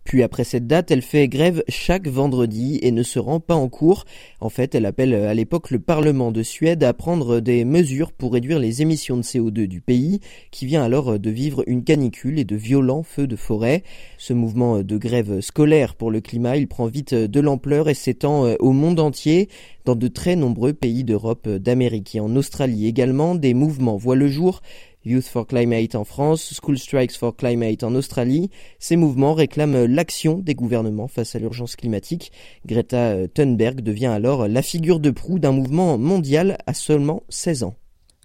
[0.08, 3.68] Puis après cette date, elle fait grève chaque vendredi et ne se rend pas en
[3.68, 4.06] cours.
[4.40, 8.32] En fait, elle appelle à l'époque le Parlement de Suède à prendre des mesures pour
[8.32, 12.44] réduire les émissions de CO2 du pays, qui vient alors de vivre une canicule et
[12.44, 13.82] de violents feux de forêt.
[14.16, 18.44] Ce mouvement de grève scolaire pour le climat, il prend vite de l'ampleur et s'étend
[18.60, 19.50] au monde entier.
[19.84, 24.28] Dans de très nombreux pays d'Europe, d'Amérique et en Australie également, des mouvements voient le
[24.28, 24.62] jour.
[25.08, 28.50] Youth for Climate en France, School Strikes for Climate en Australie.
[28.78, 32.30] Ces mouvements réclament l'action des gouvernements face à l'urgence climatique.
[32.66, 37.74] Greta Thunberg devient alors la figure de proue d'un mouvement mondial à seulement 16 ans.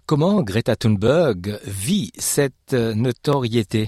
[0.06, 3.88] Comment Greta Thunberg vit cette notoriété?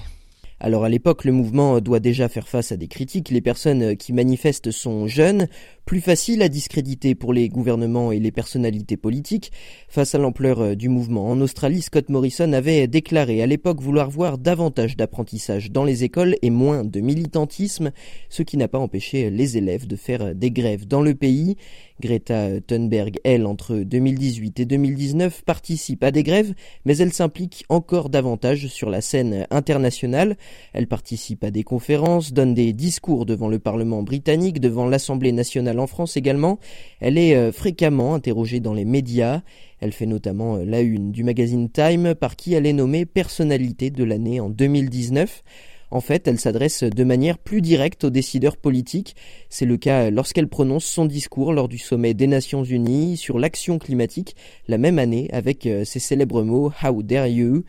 [0.58, 3.28] Alors à l'époque, le mouvement doit déjà faire face à des critiques.
[3.28, 5.48] Les personnes qui manifestent sont jeunes,
[5.86, 9.52] Plus facile à discréditer pour les gouvernements et les personnalités politiques.
[9.88, 14.10] Face à l'ampleur euh, du mouvement en Australie, Scott Morrison avait déclaré à l'époque vouloir
[14.10, 17.92] voir davantage d'apprentissage dans les écoles et moins de militantisme,
[18.30, 21.56] ce qui n'a pas empêché les élèves de faire des grèves dans le pays.
[22.00, 26.52] Greta Thunberg, elle, entre 2018 et 2019, participe à des grèves,
[26.84, 30.36] mais elle s'implique encore davantage sur la scène internationale.
[30.74, 35.75] Elle participe à des conférences, donne des discours devant le Parlement britannique, devant l'Assemblée nationale
[35.80, 36.58] en France également.
[37.00, 39.42] Elle est euh, fréquemment interrogée dans les médias.
[39.80, 43.90] Elle fait notamment euh, la une du magazine Time par qui elle est nommée personnalité
[43.90, 45.42] de l'année en 2019.
[45.90, 49.14] En fait, elle s'adresse de manière plus directe aux décideurs politiques.
[49.48, 53.78] C'est le cas lorsqu'elle prononce son discours lors du sommet des Nations Unies sur l'action
[53.78, 54.34] climatique
[54.66, 57.64] la même année avec euh, ses célèbres mots How dare you?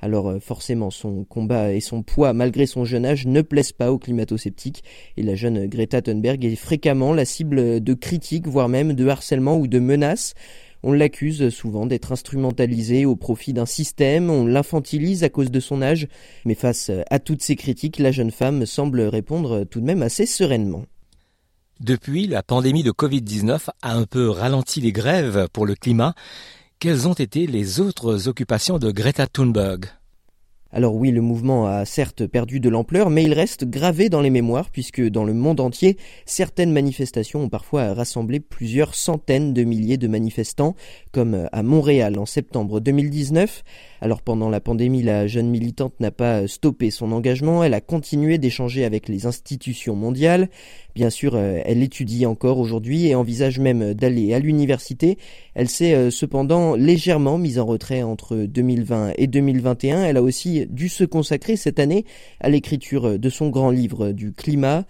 [0.00, 3.92] Alors euh, forcément, son combat et son poids, malgré son jeune âge, ne plaisent pas
[3.92, 4.82] aux climato-sceptiques.
[5.16, 9.56] Et la jeune Greta Thunberg est fréquemment la cible de critiques, voire même de harcèlement
[9.56, 10.34] ou de menaces.
[10.82, 15.82] On l'accuse souvent d'être instrumentalisé au profit d'un système, on l'infantilise à cause de son
[15.82, 16.08] âge,
[16.46, 20.24] mais face à toutes ces critiques, la jeune femme semble répondre tout de même assez
[20.24, 20.86] sereinement.
[21.80, 26.14] Depuis, la pandémie de Covid-19 a un peu ralenti les grèves pour le climat.
[26.82, 29.99] Quelles ont été les autres occupations de Greta Thunberg?
[30.72, 34.30] Alors oui, le mouvement a certes perdu de l'ampleur, mais il reste gravé dans les
[34.30, 39.96] mémoires, puisque dans le monde entier, certaines manifestations ont parfois rassemblé plusieurs centaines de milliers
[39.96, 40.76] de manifestants,
[41.10, 43.64] comme à Montréal en septembre 2019.
[44.00, 48.38] Alors pendant la pandémie, la jeune militante n'a pas stoppé son engagement, elle a continué
[48.38, 50.48] d'échanger avec les institutions mondiales.
[50.94, 55.18] Bien sûr, euh, elle étudie encore aujourd'hui et envisage même d'aller à l'université.
[55.54, 60.04] Elle s'est euh, cependant légèrement mise en retrait entre 2020 et 2021.
[60.04, 62.04] Elle a aussi dû se consacrer cette année
[62.40, 64.84] à l'écriture de son grand livre du climat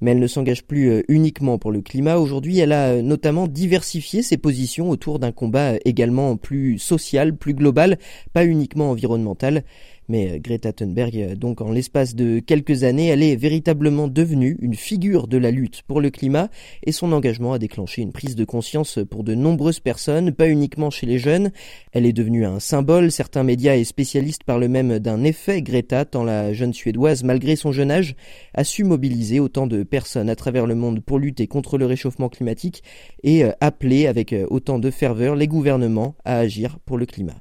[0.00, 2.18] mais elle ne s'engage plus euh, uniquement pour le climat.
[2.18, 7.98] Aujourd'hui, elle a notamment diversifié ses positions autour d'un combat également plus social, plus global,
[8.34, 9.64] pas uniquement environnemental.
[10.08, 14.56] Mais euh, Greta Thunberg, euh, donc en l'espace de quelques années, elle est véritablement devenue
[14.60, 16.48] une figure de la lutte pour le climat
[16.84, 20.90] et son engagement a déclenché une prise de conscience pour de nombreuses personnes, pas uniquement
[20.90, 21.50] chez les jeunes.
[21.92, 26.24] Elle est devenue un symbole, certains médias et spécialistes parlent même d'un effet Greta tant
[26.24, 28.16] la jeune Suédoise, malgré son jeune âge,
[28.54, 32.28] a su mobiliser autant de personnes à travers le monde pour lutter contre le réchauffement
[32.28, 32.82] climatique
[33.22, 37.40] et euh, appeler avec autant de ferveur les gouvernements à agir pour le climat.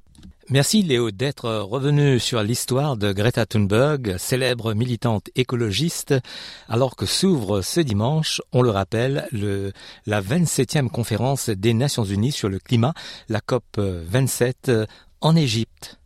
[0.49, 6.15] Merci Léo d'être revenu sur l'histoire de Greta Thunberg, célèbre militante écologiste,
[6.67, 9.71] alors que s'ouvre ce dimanche, on le rappelle, le,
[10.05, 12.93] la 27e conférence des Nations Unies sur le climat,
[13.29, 14.71] la COP 27
[15.21, 15.97] en Égypte.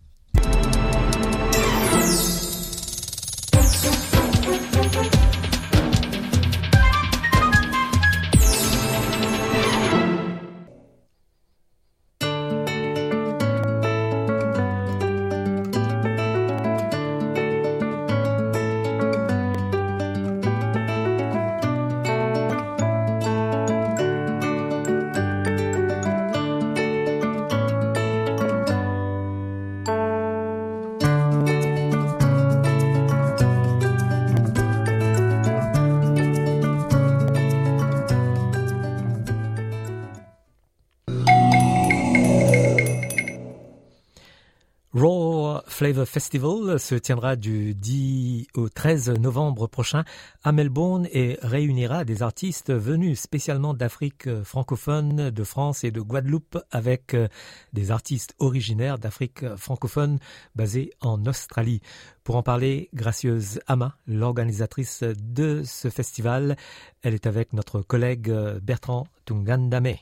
[46.77, 50.03] Se tiendra du 10 au 13 novembre prochain
[50.43, 56.57] à Melbourne et réunira des artistes venus spécialement d'Afrique francophone, de France et de Guadeloupe
[56.71, 57.27] avec euh,
[57.73, 60.19] des artistes originaires d'Afrique francophone
[60.55, 61.81] basés en Australie.
[62.23, 66.55] Pour en parler, Gracieuse Ama, l'organisatrice de ce festival,
[67.01, 69.95] elle est avec notre collègue Bertrand Tungandame.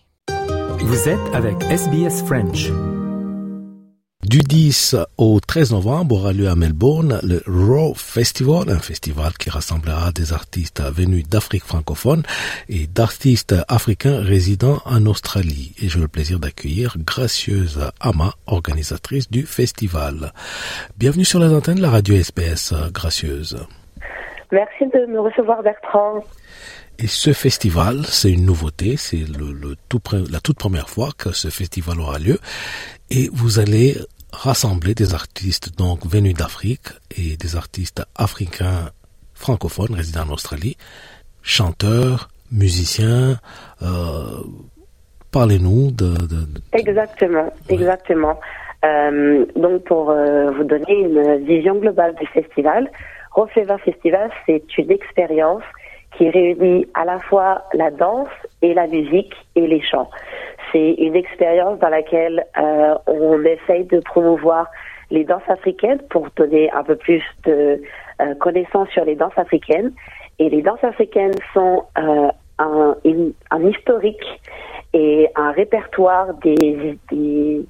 [0.80, 2.72] Vous êtes avec SBS French.
[4.28, 9.52] Du 10 au 13 novembre aura lieu à Melbourne le Raw Festival, un festival qui
[9.52, 12.24] rassemblera des artistes venus d'Afrique francophone
[12.68, 15.76] et d'artistes africains résidant en Australie.
[15.80, 20.34] Et j'ai le plaisir d'accueillir Gracieuse Ama, organisatrice du festival.
[20.98, 23.64] Bienvenue sur les antennes de la radio SBS, Gracieuse.
[24.52, 26.24] Merci de me recevoir Bertrand.
[26.98, 31.50] Et ce festival, c'est une nouveauté, c'est le, tout, la toute première fois que ce
[31.50, 32.40] festival aura lieu.
[33.10, 33.98] Et vous allez
[34.36, 38.92] rassembler des artistes donc venus d'Afrique et des artistes africains
[39.33, 40.77] francophones résidant en Australie,
[41.42, 43.38] chanteurs, musiciens.
[43.81, 44.44] Euh,
[45.31, 46.15] Parlez-nous de,
[46.71, 48.40] Exactement, exactement.
[48.86, 52.90] Euh, donc pour euh, vous donner une vision globale du festival,
[53.31, 55.63] Rofeva Festival, c'est une expérience
[56.17, 58.29] qui réunit à la fois la danse
[58.62, 60.10] et la musique et les chants.
[60.76, 64.67] C'est une expérience dans laquelle euh, on essaye de promouvoir
[65.10, 67.82] les danses africaines pour donner un peu plus de
[68.21, 69.94] euh, connaissances sur les danses africaines.
[70.38, 72.28] Et les danses africaines sont euh,
[72.60, 72.96] un,
[73.62, 74.42] historique
[74.92, 76.98] et un répertoire des,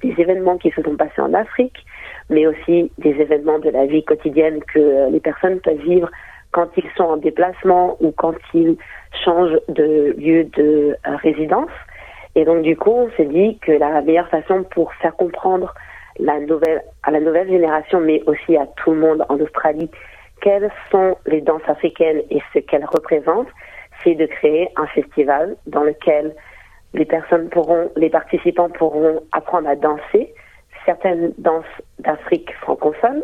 [0.02, 1.86] événements qui se sont passés en Afrique,
[2.28, 6.10] mais aussi des événements de la vie quotidienne que les personnes peuvent vivre
[6.50, 8.76] quand ils sont en déplacement ou quand ils
[9.24, 11.70] changent de lieu de résidence.
[12.36, 15.74] Et donc du coup, on s'est dit que la meilleure façon pour faire comprendre
[16.18, 19.90] la nouvelle, à la nouvelle génération, mais aussi à tout le monde en Australie,
[20.42, 23.48] quelles sont les danses africaines et ce qu'elles représentent,
[24.04, 26.34] c'est de créer un festival dans lequel
[26.92, 30.34] les personnes pourront, les participants pourront apprendre à danser
[30.84, 31.64] certaines danses
[32.00, 33.22] d'Afrique francophone,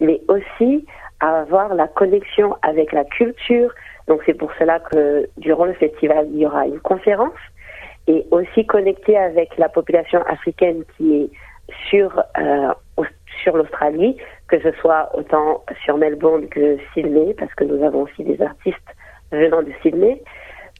[0.00, 0.86] mais aussi
[1.18, 3.72] à avoir la connexion avec la culture.
[4.06, 7.38] Donc c'est pour cela que durant le festival, il y aura une conférence
[8.06, 11.30] et aussi connecter avec la population africaine qui est
[11.88, 12.72] sur euh,
[13.42, 18.22] sur l'Australie, que ce soit autant sur Melbourne que Sydney, parce que nous avons aussi
[18.24, 18.76] des artistes
[19.30, 20.22] venant de Sydney,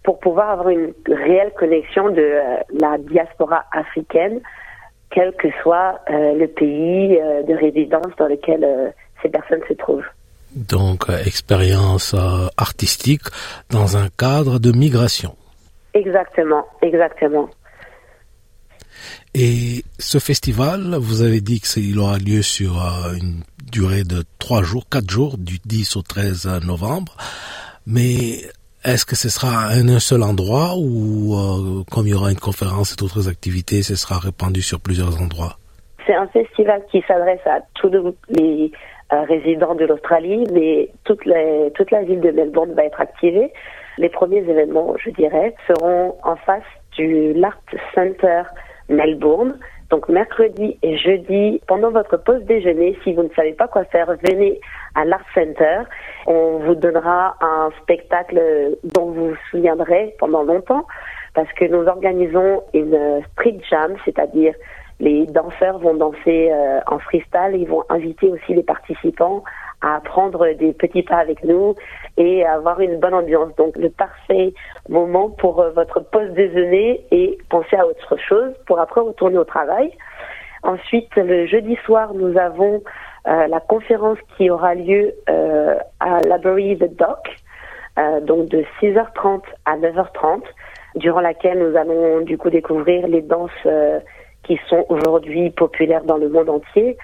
[0.04, 4.40] pour pouvoir avoir une réelle connexion de euh, la diaspora africaine,
[5.10, 7.08] quel que soit euh, le pays
[7.48, 8.92] de résidence dans lequel
[9.22, 10.04] ces personnes se trouvent.
[10.54, 12.14] Donc, expérience
[12.58, 13.22] artistique
[13.70, 15.34] dans un cadre de migration.
[15.95, 17.49] Exactement, exactement.
[19.34, 24.62] Et ce festival, vous avez dit qu'il aura lieu sur euh, une durée de trois
[24.62, 27.16] jours, quatre jours, du 10 au 13 novembre.
[27.86, 28.43] Mais
[28.84, 32.38] est-ce que ce sera à un seul endroit ou euh, comme il y aura une
[32.38, 35.57] conférence et d'autres activités, ce sera répandu sur plusieurs endroits?
[36.07, 37.90] C'est un festival qui s'adresse à tous
[38.28, 38.72] les
[39.12, 43.53] euh, résidents de l'Australie, mais toute, les, toute la ville de Melbourne va être activée.
[43.99, 46.62] Les premiers événements, je dirais, seront en face
[46.97, 47.61] du L'Art
[47.95, 48.43] Center
[48.88, 49.59] Melbourne.
[49.90, 54.07] Donc mercredi et jeudi, pendant votre pause déjeuner, si vous ne savez pas quoi faire,
[54.22, 54.59] venez
[54.95, 55.82] à l'Art Center.
[56.26, 58.40] On vous donnera un spectacle
[58.84, 60.86] dont vous vous souviendrez pendant longtemps
[61.34, 64.55] parce que nous organisons une street jam, c'est-à-dire
[65.01, 69.43] les danseurs vont danser euh, en freestyle, ils vont inviter aussi les participants
[69.82, 71.74] à prendre des petits pas avec nous
[72.16, 73.54] et avoir une bonne ambiance.
[73.56, 74.54] Donc le parfait
[74.88, 79.44] moment pour euh, votre pause déjeuner et penser à autre chose pour après retourner au
[79.44, 79.92] travail.
[80.62, 82.82] Ensuite, le jeudi soir, nous avons
[83.26, 87.28] euh, la conférence qui aura lieu euh, à Library the Dock,
[88.22, 90.40] donc de 6h30 à 9h30,
[90.94, 93.50] durant laquelle nous allons du coup découvrir les danses
[94.44, 96.96] qui sont aujourd'hui populaires dans le monde entier,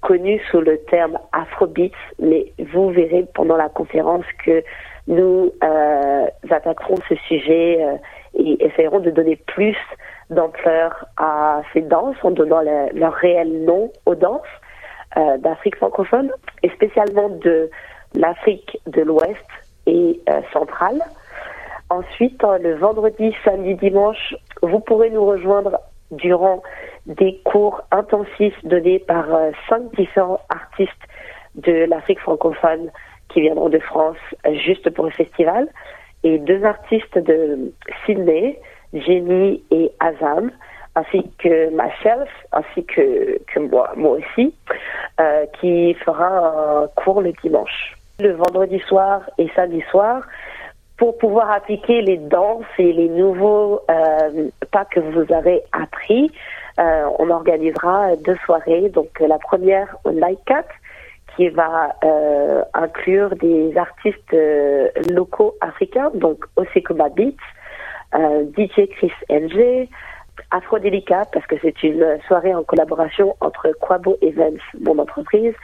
[0.00, 4.62] connu sous le terme Afrobeats, mais vous verrez pendant la conférence que
[5.06, 7.96] nous euh, attaquerons ce sujet euh,
[8.34, 9.76] et essayerons de donner plus
[10.30, 14.42] d'ampleur à ces danses en donnant leur réel nom aux danses
[15.16, 16.30] euh, d'Afrique francophone
[16.62, 17.70] et spécialement de
[18.14, 19.46] l'Afrique de l'Ouest
[19.86, 21.00] et euh, centrale.
[21.88, 25.80] Ensuite, le vendredi, samedi, dimanche, vous pourrez nous rejoindre
[26.10, 26.62] durant
[27.06, 30.92] des cours intensifs donnés par euh, cinq différents artistes
[31.54, 32.90] de l'Afrique francophone
[33.28, 34.16] qui viendront de France
[34.64, 35.68] juste pour le festival
[36.24, 37.72] et deux artistes de
[38.04, 38.58] Sydney,
[38.92, 40.50] Jenny et Azam,
[40.94, 44.52] ainsi que myself, ainsi que, que moi, moi aussi,
[45.20, 47.96] euh, qui fera un cours le dimanche.
[48.20, 50.22] Le vendredi soir et samedi soir,
[50.96, 56.30] pour pouvoir appliquer les danses et les nouveaux euh, pas que vous avez appris,
[56.78, 58.88] euh, on organisera deux soirées.
[58.88, 60.64] Donc la première au Nightcat
[61.36, 67.32] qui va euh, inclure des artistes euh, locaux africains, donc Osekuma Beats,
[68.14, 69.88] euh, DJ Chris NG,
[70.50, 75.54] Afrodelica, parce que c'est une soirée en collaboration entre Quabo Events, mon entreprise,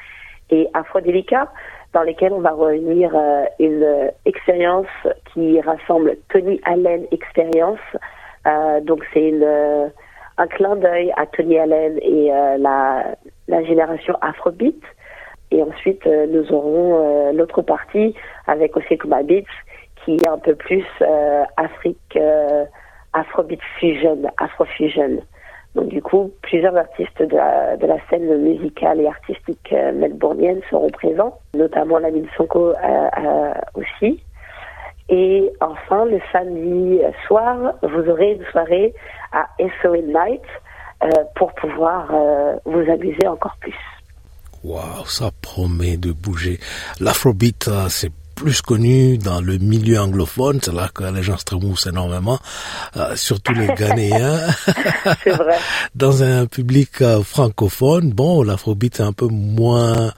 [0.51, 1.51] et Afrodelica
[1.93, 4.87] dans lesquels on va réunir euh, une expérience
[5.33, 7.79] qui rassemble Tony Allen Experience.
[8.47, 9.89] Euh, donc c'est euh,
[10.37, 12.29] un clin d'œil à Tony Allen et
[12.59, 13.15] la,
[13.49, 14.81] la génération Afrobeat.
[15.51, 18.17] Et ensuite, nous aurons l'autre partie
[18.49, 19.45] avec aussi Beats
[20.05, 20.85] qui est un peu plus
[21.57, 22.19] Afrique,
[23.13, 25.23] Afrobeat Fusion, Afrofusion.
[25.75, 30.61] Donc du coup, plusieurs artistes de la, de la scène musicale et artistique euh, melbournienne
[30.71, 32.75] seront présents, notamment la Sonko euh,
[33.19, 34.23] euh, aussi.
[35.09, 38.95] Et enfin, le samedi soir, vous aurez une soirée
[39.33, 39.47] à
[39.83, 40.43] SOE Night
[41.03, 43.75] euh, pour pouvoir euh, vous amuser encore plus.
[44.63, 46.59] Waouh, ça promet de bouger.
[47.01, 51.87] L'afrobeat, c'est plus connu dans le milieu anglophone, c'est là que les gens se trémoussent
[51.87, 52.39] énormément,
[52.97, 54.41] euh, surtout les Ghanéens.
[55.25, 55.57] c'est vrai.
[55.95, 60.13] dans un public euh, francophone, bon, l'afrobeat c'est un peu moins,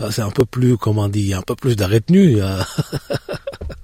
[0.00, 2.38] euh, c'est un peu plus, comment dire, un peu plus de retenue.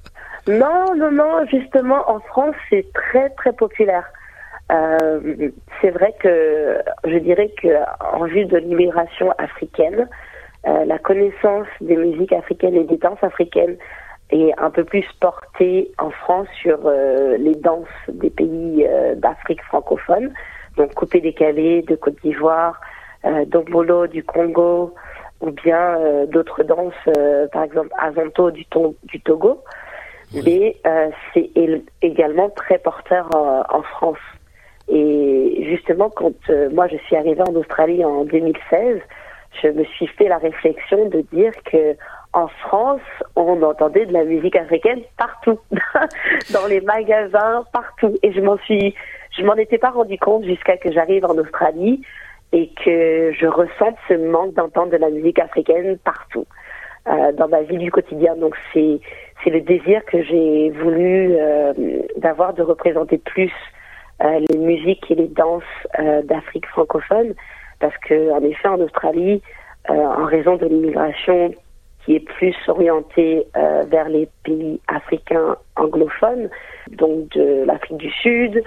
[0.49, 4.05] non, non, non, justement, en France, c'est très, très populaire.
[4.73, 7.69] Euh, c'est vrai que je dirais que
[8.01, 10.09] en vue de l'immigration africaine,
[10.67, 13.77] euh, la connaissance des musiques africaines et des danses africaines
[14.31, 19.63] est un peu plus portée en France sur euh, les danses des pays euh, d'Afrique
[19.63, 20.33] francophone,
[20.77, 22.81] donc coupé décalé de Côte d'Ivoire,
[23.25, 24.95] euh, Dombolo du Congo,
[25.41, 26.93] ou bien d'autres danses,
[27.53, 28.67] par exemple Azonto du,
[29.05, 29.63] du Togo.
[30.35, 30.77] Mais
[31.33, 31.51] c'est
[32.03, 34.19] également très porteur en France.
[34.89, 36.35] Et justement, quand
[36.73, 39.01] moi je suis arrivée en Australie en 2016,
[39.63, 41.97] je me suis fait la réflexion de dire que
[42.33, 43.01] en France,
[43.37, 45.59] on entendait de la musique africaine partout,
[46.53, 48.15] dans les magasins, partout.
[48.23, 48.95] Et je m'en suis,
[49.37, 52.03] je m'en étais pas rendu compte jusqu'à que j'arrive en Australie
[52.53, 56.47] et que je ressente ce manque d'entendre de la musique africaine partout
[57.09, 58.37] euh, dans ma vie du quotidien.
[58.37, 59.01] Donc c'est
[59.43, 61.73] c'est le désir que j'ai voulu euh,
[62.17, 63.53] d'avoir de représenter plus
[64.23, 65.63] euh, les musiques et les danses
[65.99, 67.35] euh, d'Afrique francophone
[67.81, 69.41] parce que en effet en Australie,
[69.89, 71.55] en raison de l'immigration
[72.05, 76.51] qui est plus orientée vers les pays africains anglophones,
[76.91, 78.63] donc de l'Afrique du Sud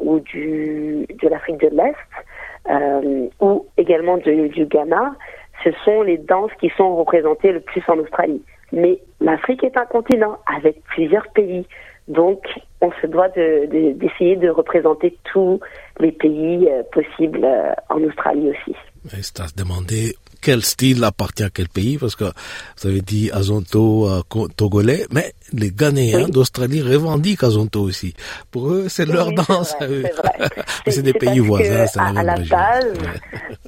[0.00, 5.14] ou de l'Afrique de l'Est, ou également du Ghana,
[5.62, 8.42] ce sont les danses qui sont représentées le plus en Australie.
[8.74, 11.66] Mais l'Afrique est un continent avec plusieurs pays.
[12.08, 12.40] Donc,
[12.82, 15.58] on se doit d'essayer de, de, représenter tous
[16.00, 18.76] les pays euh, possibles euh, en Australie aussi.
[19.08, 23.30] C'est à se demander quel style appartient à quel pays, parce que vous avez dit
[23.32, 28.14] Azonto euh, togolais, mais les Ghanéens d'Australie revendiquent Azonto aussi.
[28.50, 30.04] Pour eux, c'est leur danse à eux.
[30.86, 32.92] mais c'est des pays voisins, c'est la même à la base,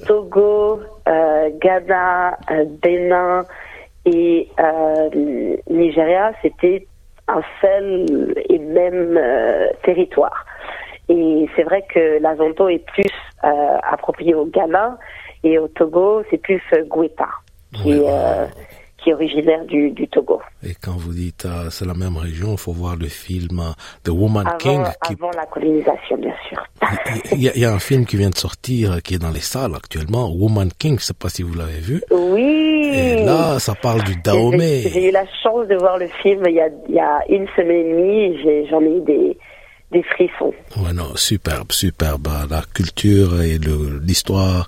[0.05, 2.37] Togo, Ghana,
[2.83, 3.45] Bénin
[4.07, 4.49] et
[5.69, 6.87] Nigeria, c'était
[7.27, 10.45] un seul et même euh, territoire.
[11.09, 13.11] Et c'est vrai que l'Azonto est plus
[13.43, 14.97] euh, approprié au Ghana
[15.43, 18.47] et au Togo, c'est plus euh, est,
[19.07, 20.41] qui est originaire du, du, Togo.
[20.63, 23.61] Et quand vous dites c'est la même région, il faut voir le film
[24.03, 24.83] The Woman King.
[25.05, 25.13] Qui...
[25.13, 26.61] Avant la colonisation, bien sûr.
[27.31, 29.31] Il y, a, il y, a un film qui vient de sortir, qui est dans
[29.31, 32.01] les salles actuellement, Woman King, je ne sais pas si vous l'avez vu.
[32.11, 32.91] Oui.
[32.93, 34.81] Et là, ça parle du Dahomey.
[34.81, 37.47] J'ai eu la chance de voir le film il y a, il y a une
[37.55, 39.37] semaine et demie, j'en ai eu des,
[39.91, 40.53] des frissons.
[40.77, 42.27] Ouais, non, superbe, superbe.
[42.49, 44.67] La culture et l'histoire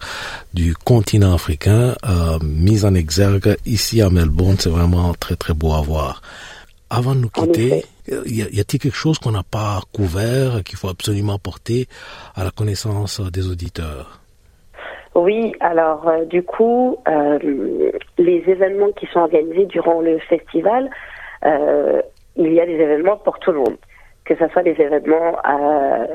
[0.53, 5.73] du continent africain euh, mise en exergue ici à Melbourne, c'est vraiment très très beau
[5.73, 6.21] à voir.
[6.89, 7.83] Avant de nous quitter,
[8.25, 11.87] y a-t-il quelque chose qu'on n'a pas couvert, qu'il faut absolument porter
[12.35, 14.19] à la connaissance des auditeurs?
[15.15, 17.39] Oui, alors euh, du coup, euh,
[18.17, 20.89] les événements qui sont organisés durant le festival,
[21.45, 22.01] euh,
[22.35, 23.77] il y a des événements pour tout le monde,
[24.29, 26.05] que ce soit des événements à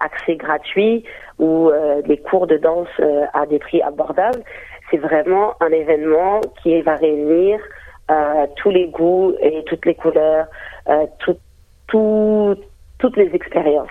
[0.00, 1.04] accès gratuit
[1.38, 1.70] ou
[2.04, 2.88] des cours de danse
[3.32, 4.42] à des prix abordables.
[4.90, 7.60] C'est vraiment un événement qui va réunir
[8.10, 10.46] euh, tous les goûts et toutes les couleurs,
[10.88, 11.36] euh, tout,
[11.86, 12.56] tout,
[12.98, 13.88] toutes les expériences.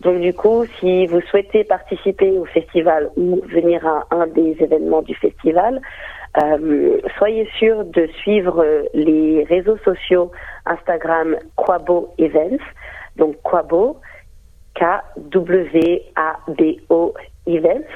[0.00, 5.02] Donc du coup, si vous souhaitez participer au festival ou venir à un des événements
[5.02, 5.80] du festival,
[6.42, 10.32] euh, soyez sûr de suivre les réseaux sociaux
[10.66, 12.64] Instagram Quabo Events,
[13.16, 14.00] donc Quabo,
[14.74, 15.14] K-W-A-B-O
[17.46, 17.86] Events.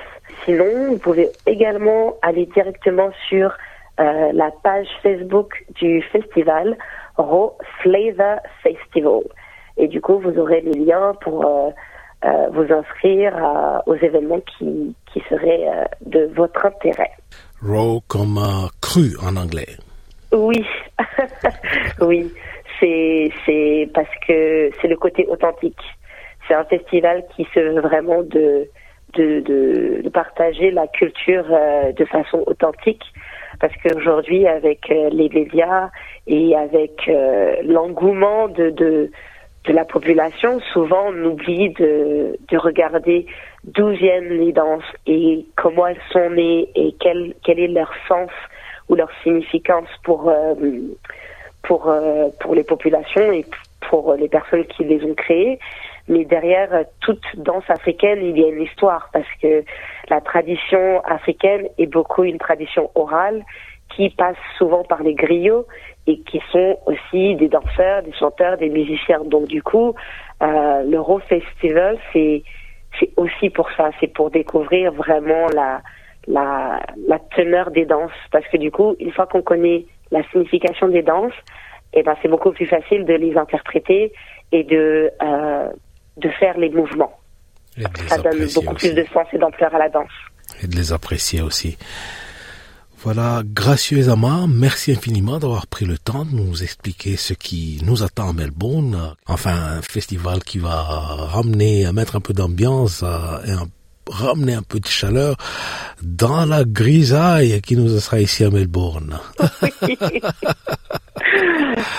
[0.44, 3.52] Sinon, vous pouvez également aller directement sur
[4.00, 6.76] euh, la page Facebook du festival
[7.16, 9.22] Raw Flavor Festival.
[9.76, 11.70] Et du coup, vous aurez les liens pour euh,
[12.24, 17.10] euh, vous inscrire aux événements qui, qui seraient de votre intérêt.
[17.62, 18.38] Raw comme
[18.80, 19.76] cru en anglais.
[20.32, 20.64] Oui,
[22.00, 22.30] oui,
[22.80, 25.80] c'est c'est parce que c'est le côté authentique.
[26.46, 28.68] C'est un festival qui se veut vraiment de
[29.14, 33.02] de, de, partager la culture de façon authentique
[33.60, 35.90] parce qu'aujourd'hui, avec euh, les médias
[36.26, 39.10] et avec euh, l'engouement de, de,
[39.64, 43.26] de, la population, souvent on oublie de, de regarder
[43.64, 48.30] d'où viennent les danses et comment elles sont nées et quel, quel est leur sens
[48.88, 50.54] ou leur significance pour, euh,
[51.68, 51.92] pour,
[52.40, 53.44] pour les populations et
[53.88, 55.58] pour les personnes qui les ont créées.
[56.08, 59.62] Mais derrière toute danse africaine, il y a une histoire parce que
[60.08, 63.44] la tradition africaine est beaucoup une tradition orale
[63.94, 65.66] qui passent souvent par les griots
[66.06, 69.20] et qui sont aussi des danseurs, des chanteurs, des musiciens.
[69.24, 69.94] Donc du coup,
[70.42, 72.42] euh, l'Euro Festival, c'est
[72.98, 75.82] c'est aussi pour ça, c'est pour découvrir vraiment la,
[76.26, 80.88] la la teneur des danses, parce que du coup, une fois qu'on connaît la signification
[80.88, 81.32] des danses,
[81.92, 84.12] et eh ben c'est beaucoup plus facile de les interpréter
[84.52, 85.70] et de euh,
[86.18, 87.18] de faire les mouvements.
[88.08, 90.10] ça donne beaucoup plus de sens et d'ampleur à la danse.
[90.62, 91.78] Et de les apprécier aussi.
[93.00, 98.30] Voilà, gracieusement, merci infiniment d'avoir pris le temps de nous expliquer ce qui nous attend
[98.30, 99.14] à Melbourne.
[99.28, 103.04] Enfin, un festival qui va ramener, mettre un peu d'ambiance
[103.46, 103.52] et
[104.10, 105.36] ramener un peu de chaleur
[106.02, 109.18] dans la grisaille qui nous sera ici à Melbourne.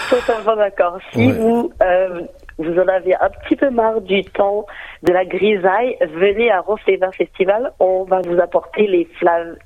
[0.09, 0.97] Totalement d'accord.
[1.13, 2.21] Si vous euh,
[2.59, 4.65] vous en avez un petit peu marre du temps
[5.03, 7.71] de la grisaille, venez à Roslever Festival.
[7.79, 9.07] On va vous apporter les,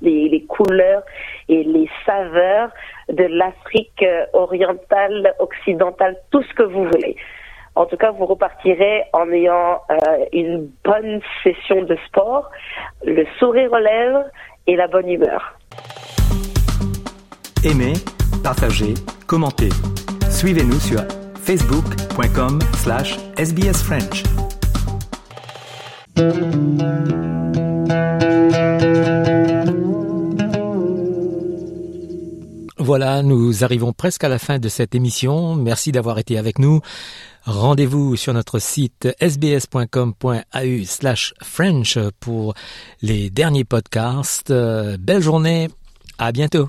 [0.00, 1.02] les, les couleurs
[1.48, 2.70] et les saveurs
[3.08, 7.16] de l'Afrique euh, orientale, occidentale, tout ce que vous voulez.
[7.76, 12.50] En tout cas, vous repartirez en ayant euh, une bonne session de sport,
[13.04, 14.24] le sourire aux lèvres
[14.66, 15.58] et la bonne humeur.
[17.64, 17.94] Aimez,
[18.42, 18.94] partagez,
[19.26, 19.70] commentez.
[20.30, 21.00] Suivez-nous sur
[21.42, 24.22] facebook.com slash sbsfrench.
[32.84, 35.54] Voilà, nous arrivons presque à la fin de cette émission.
[35.54, 36.82] Merci d'avoir été avec nous.
[37.46, 42.52] Rendez-vous sur notre site sbs.com.au slash French pour
[43.00, 44.52] les derniers podcasts.
[44.52, 45.70] Belle journée.
[46.18, 46.68] À bientôt.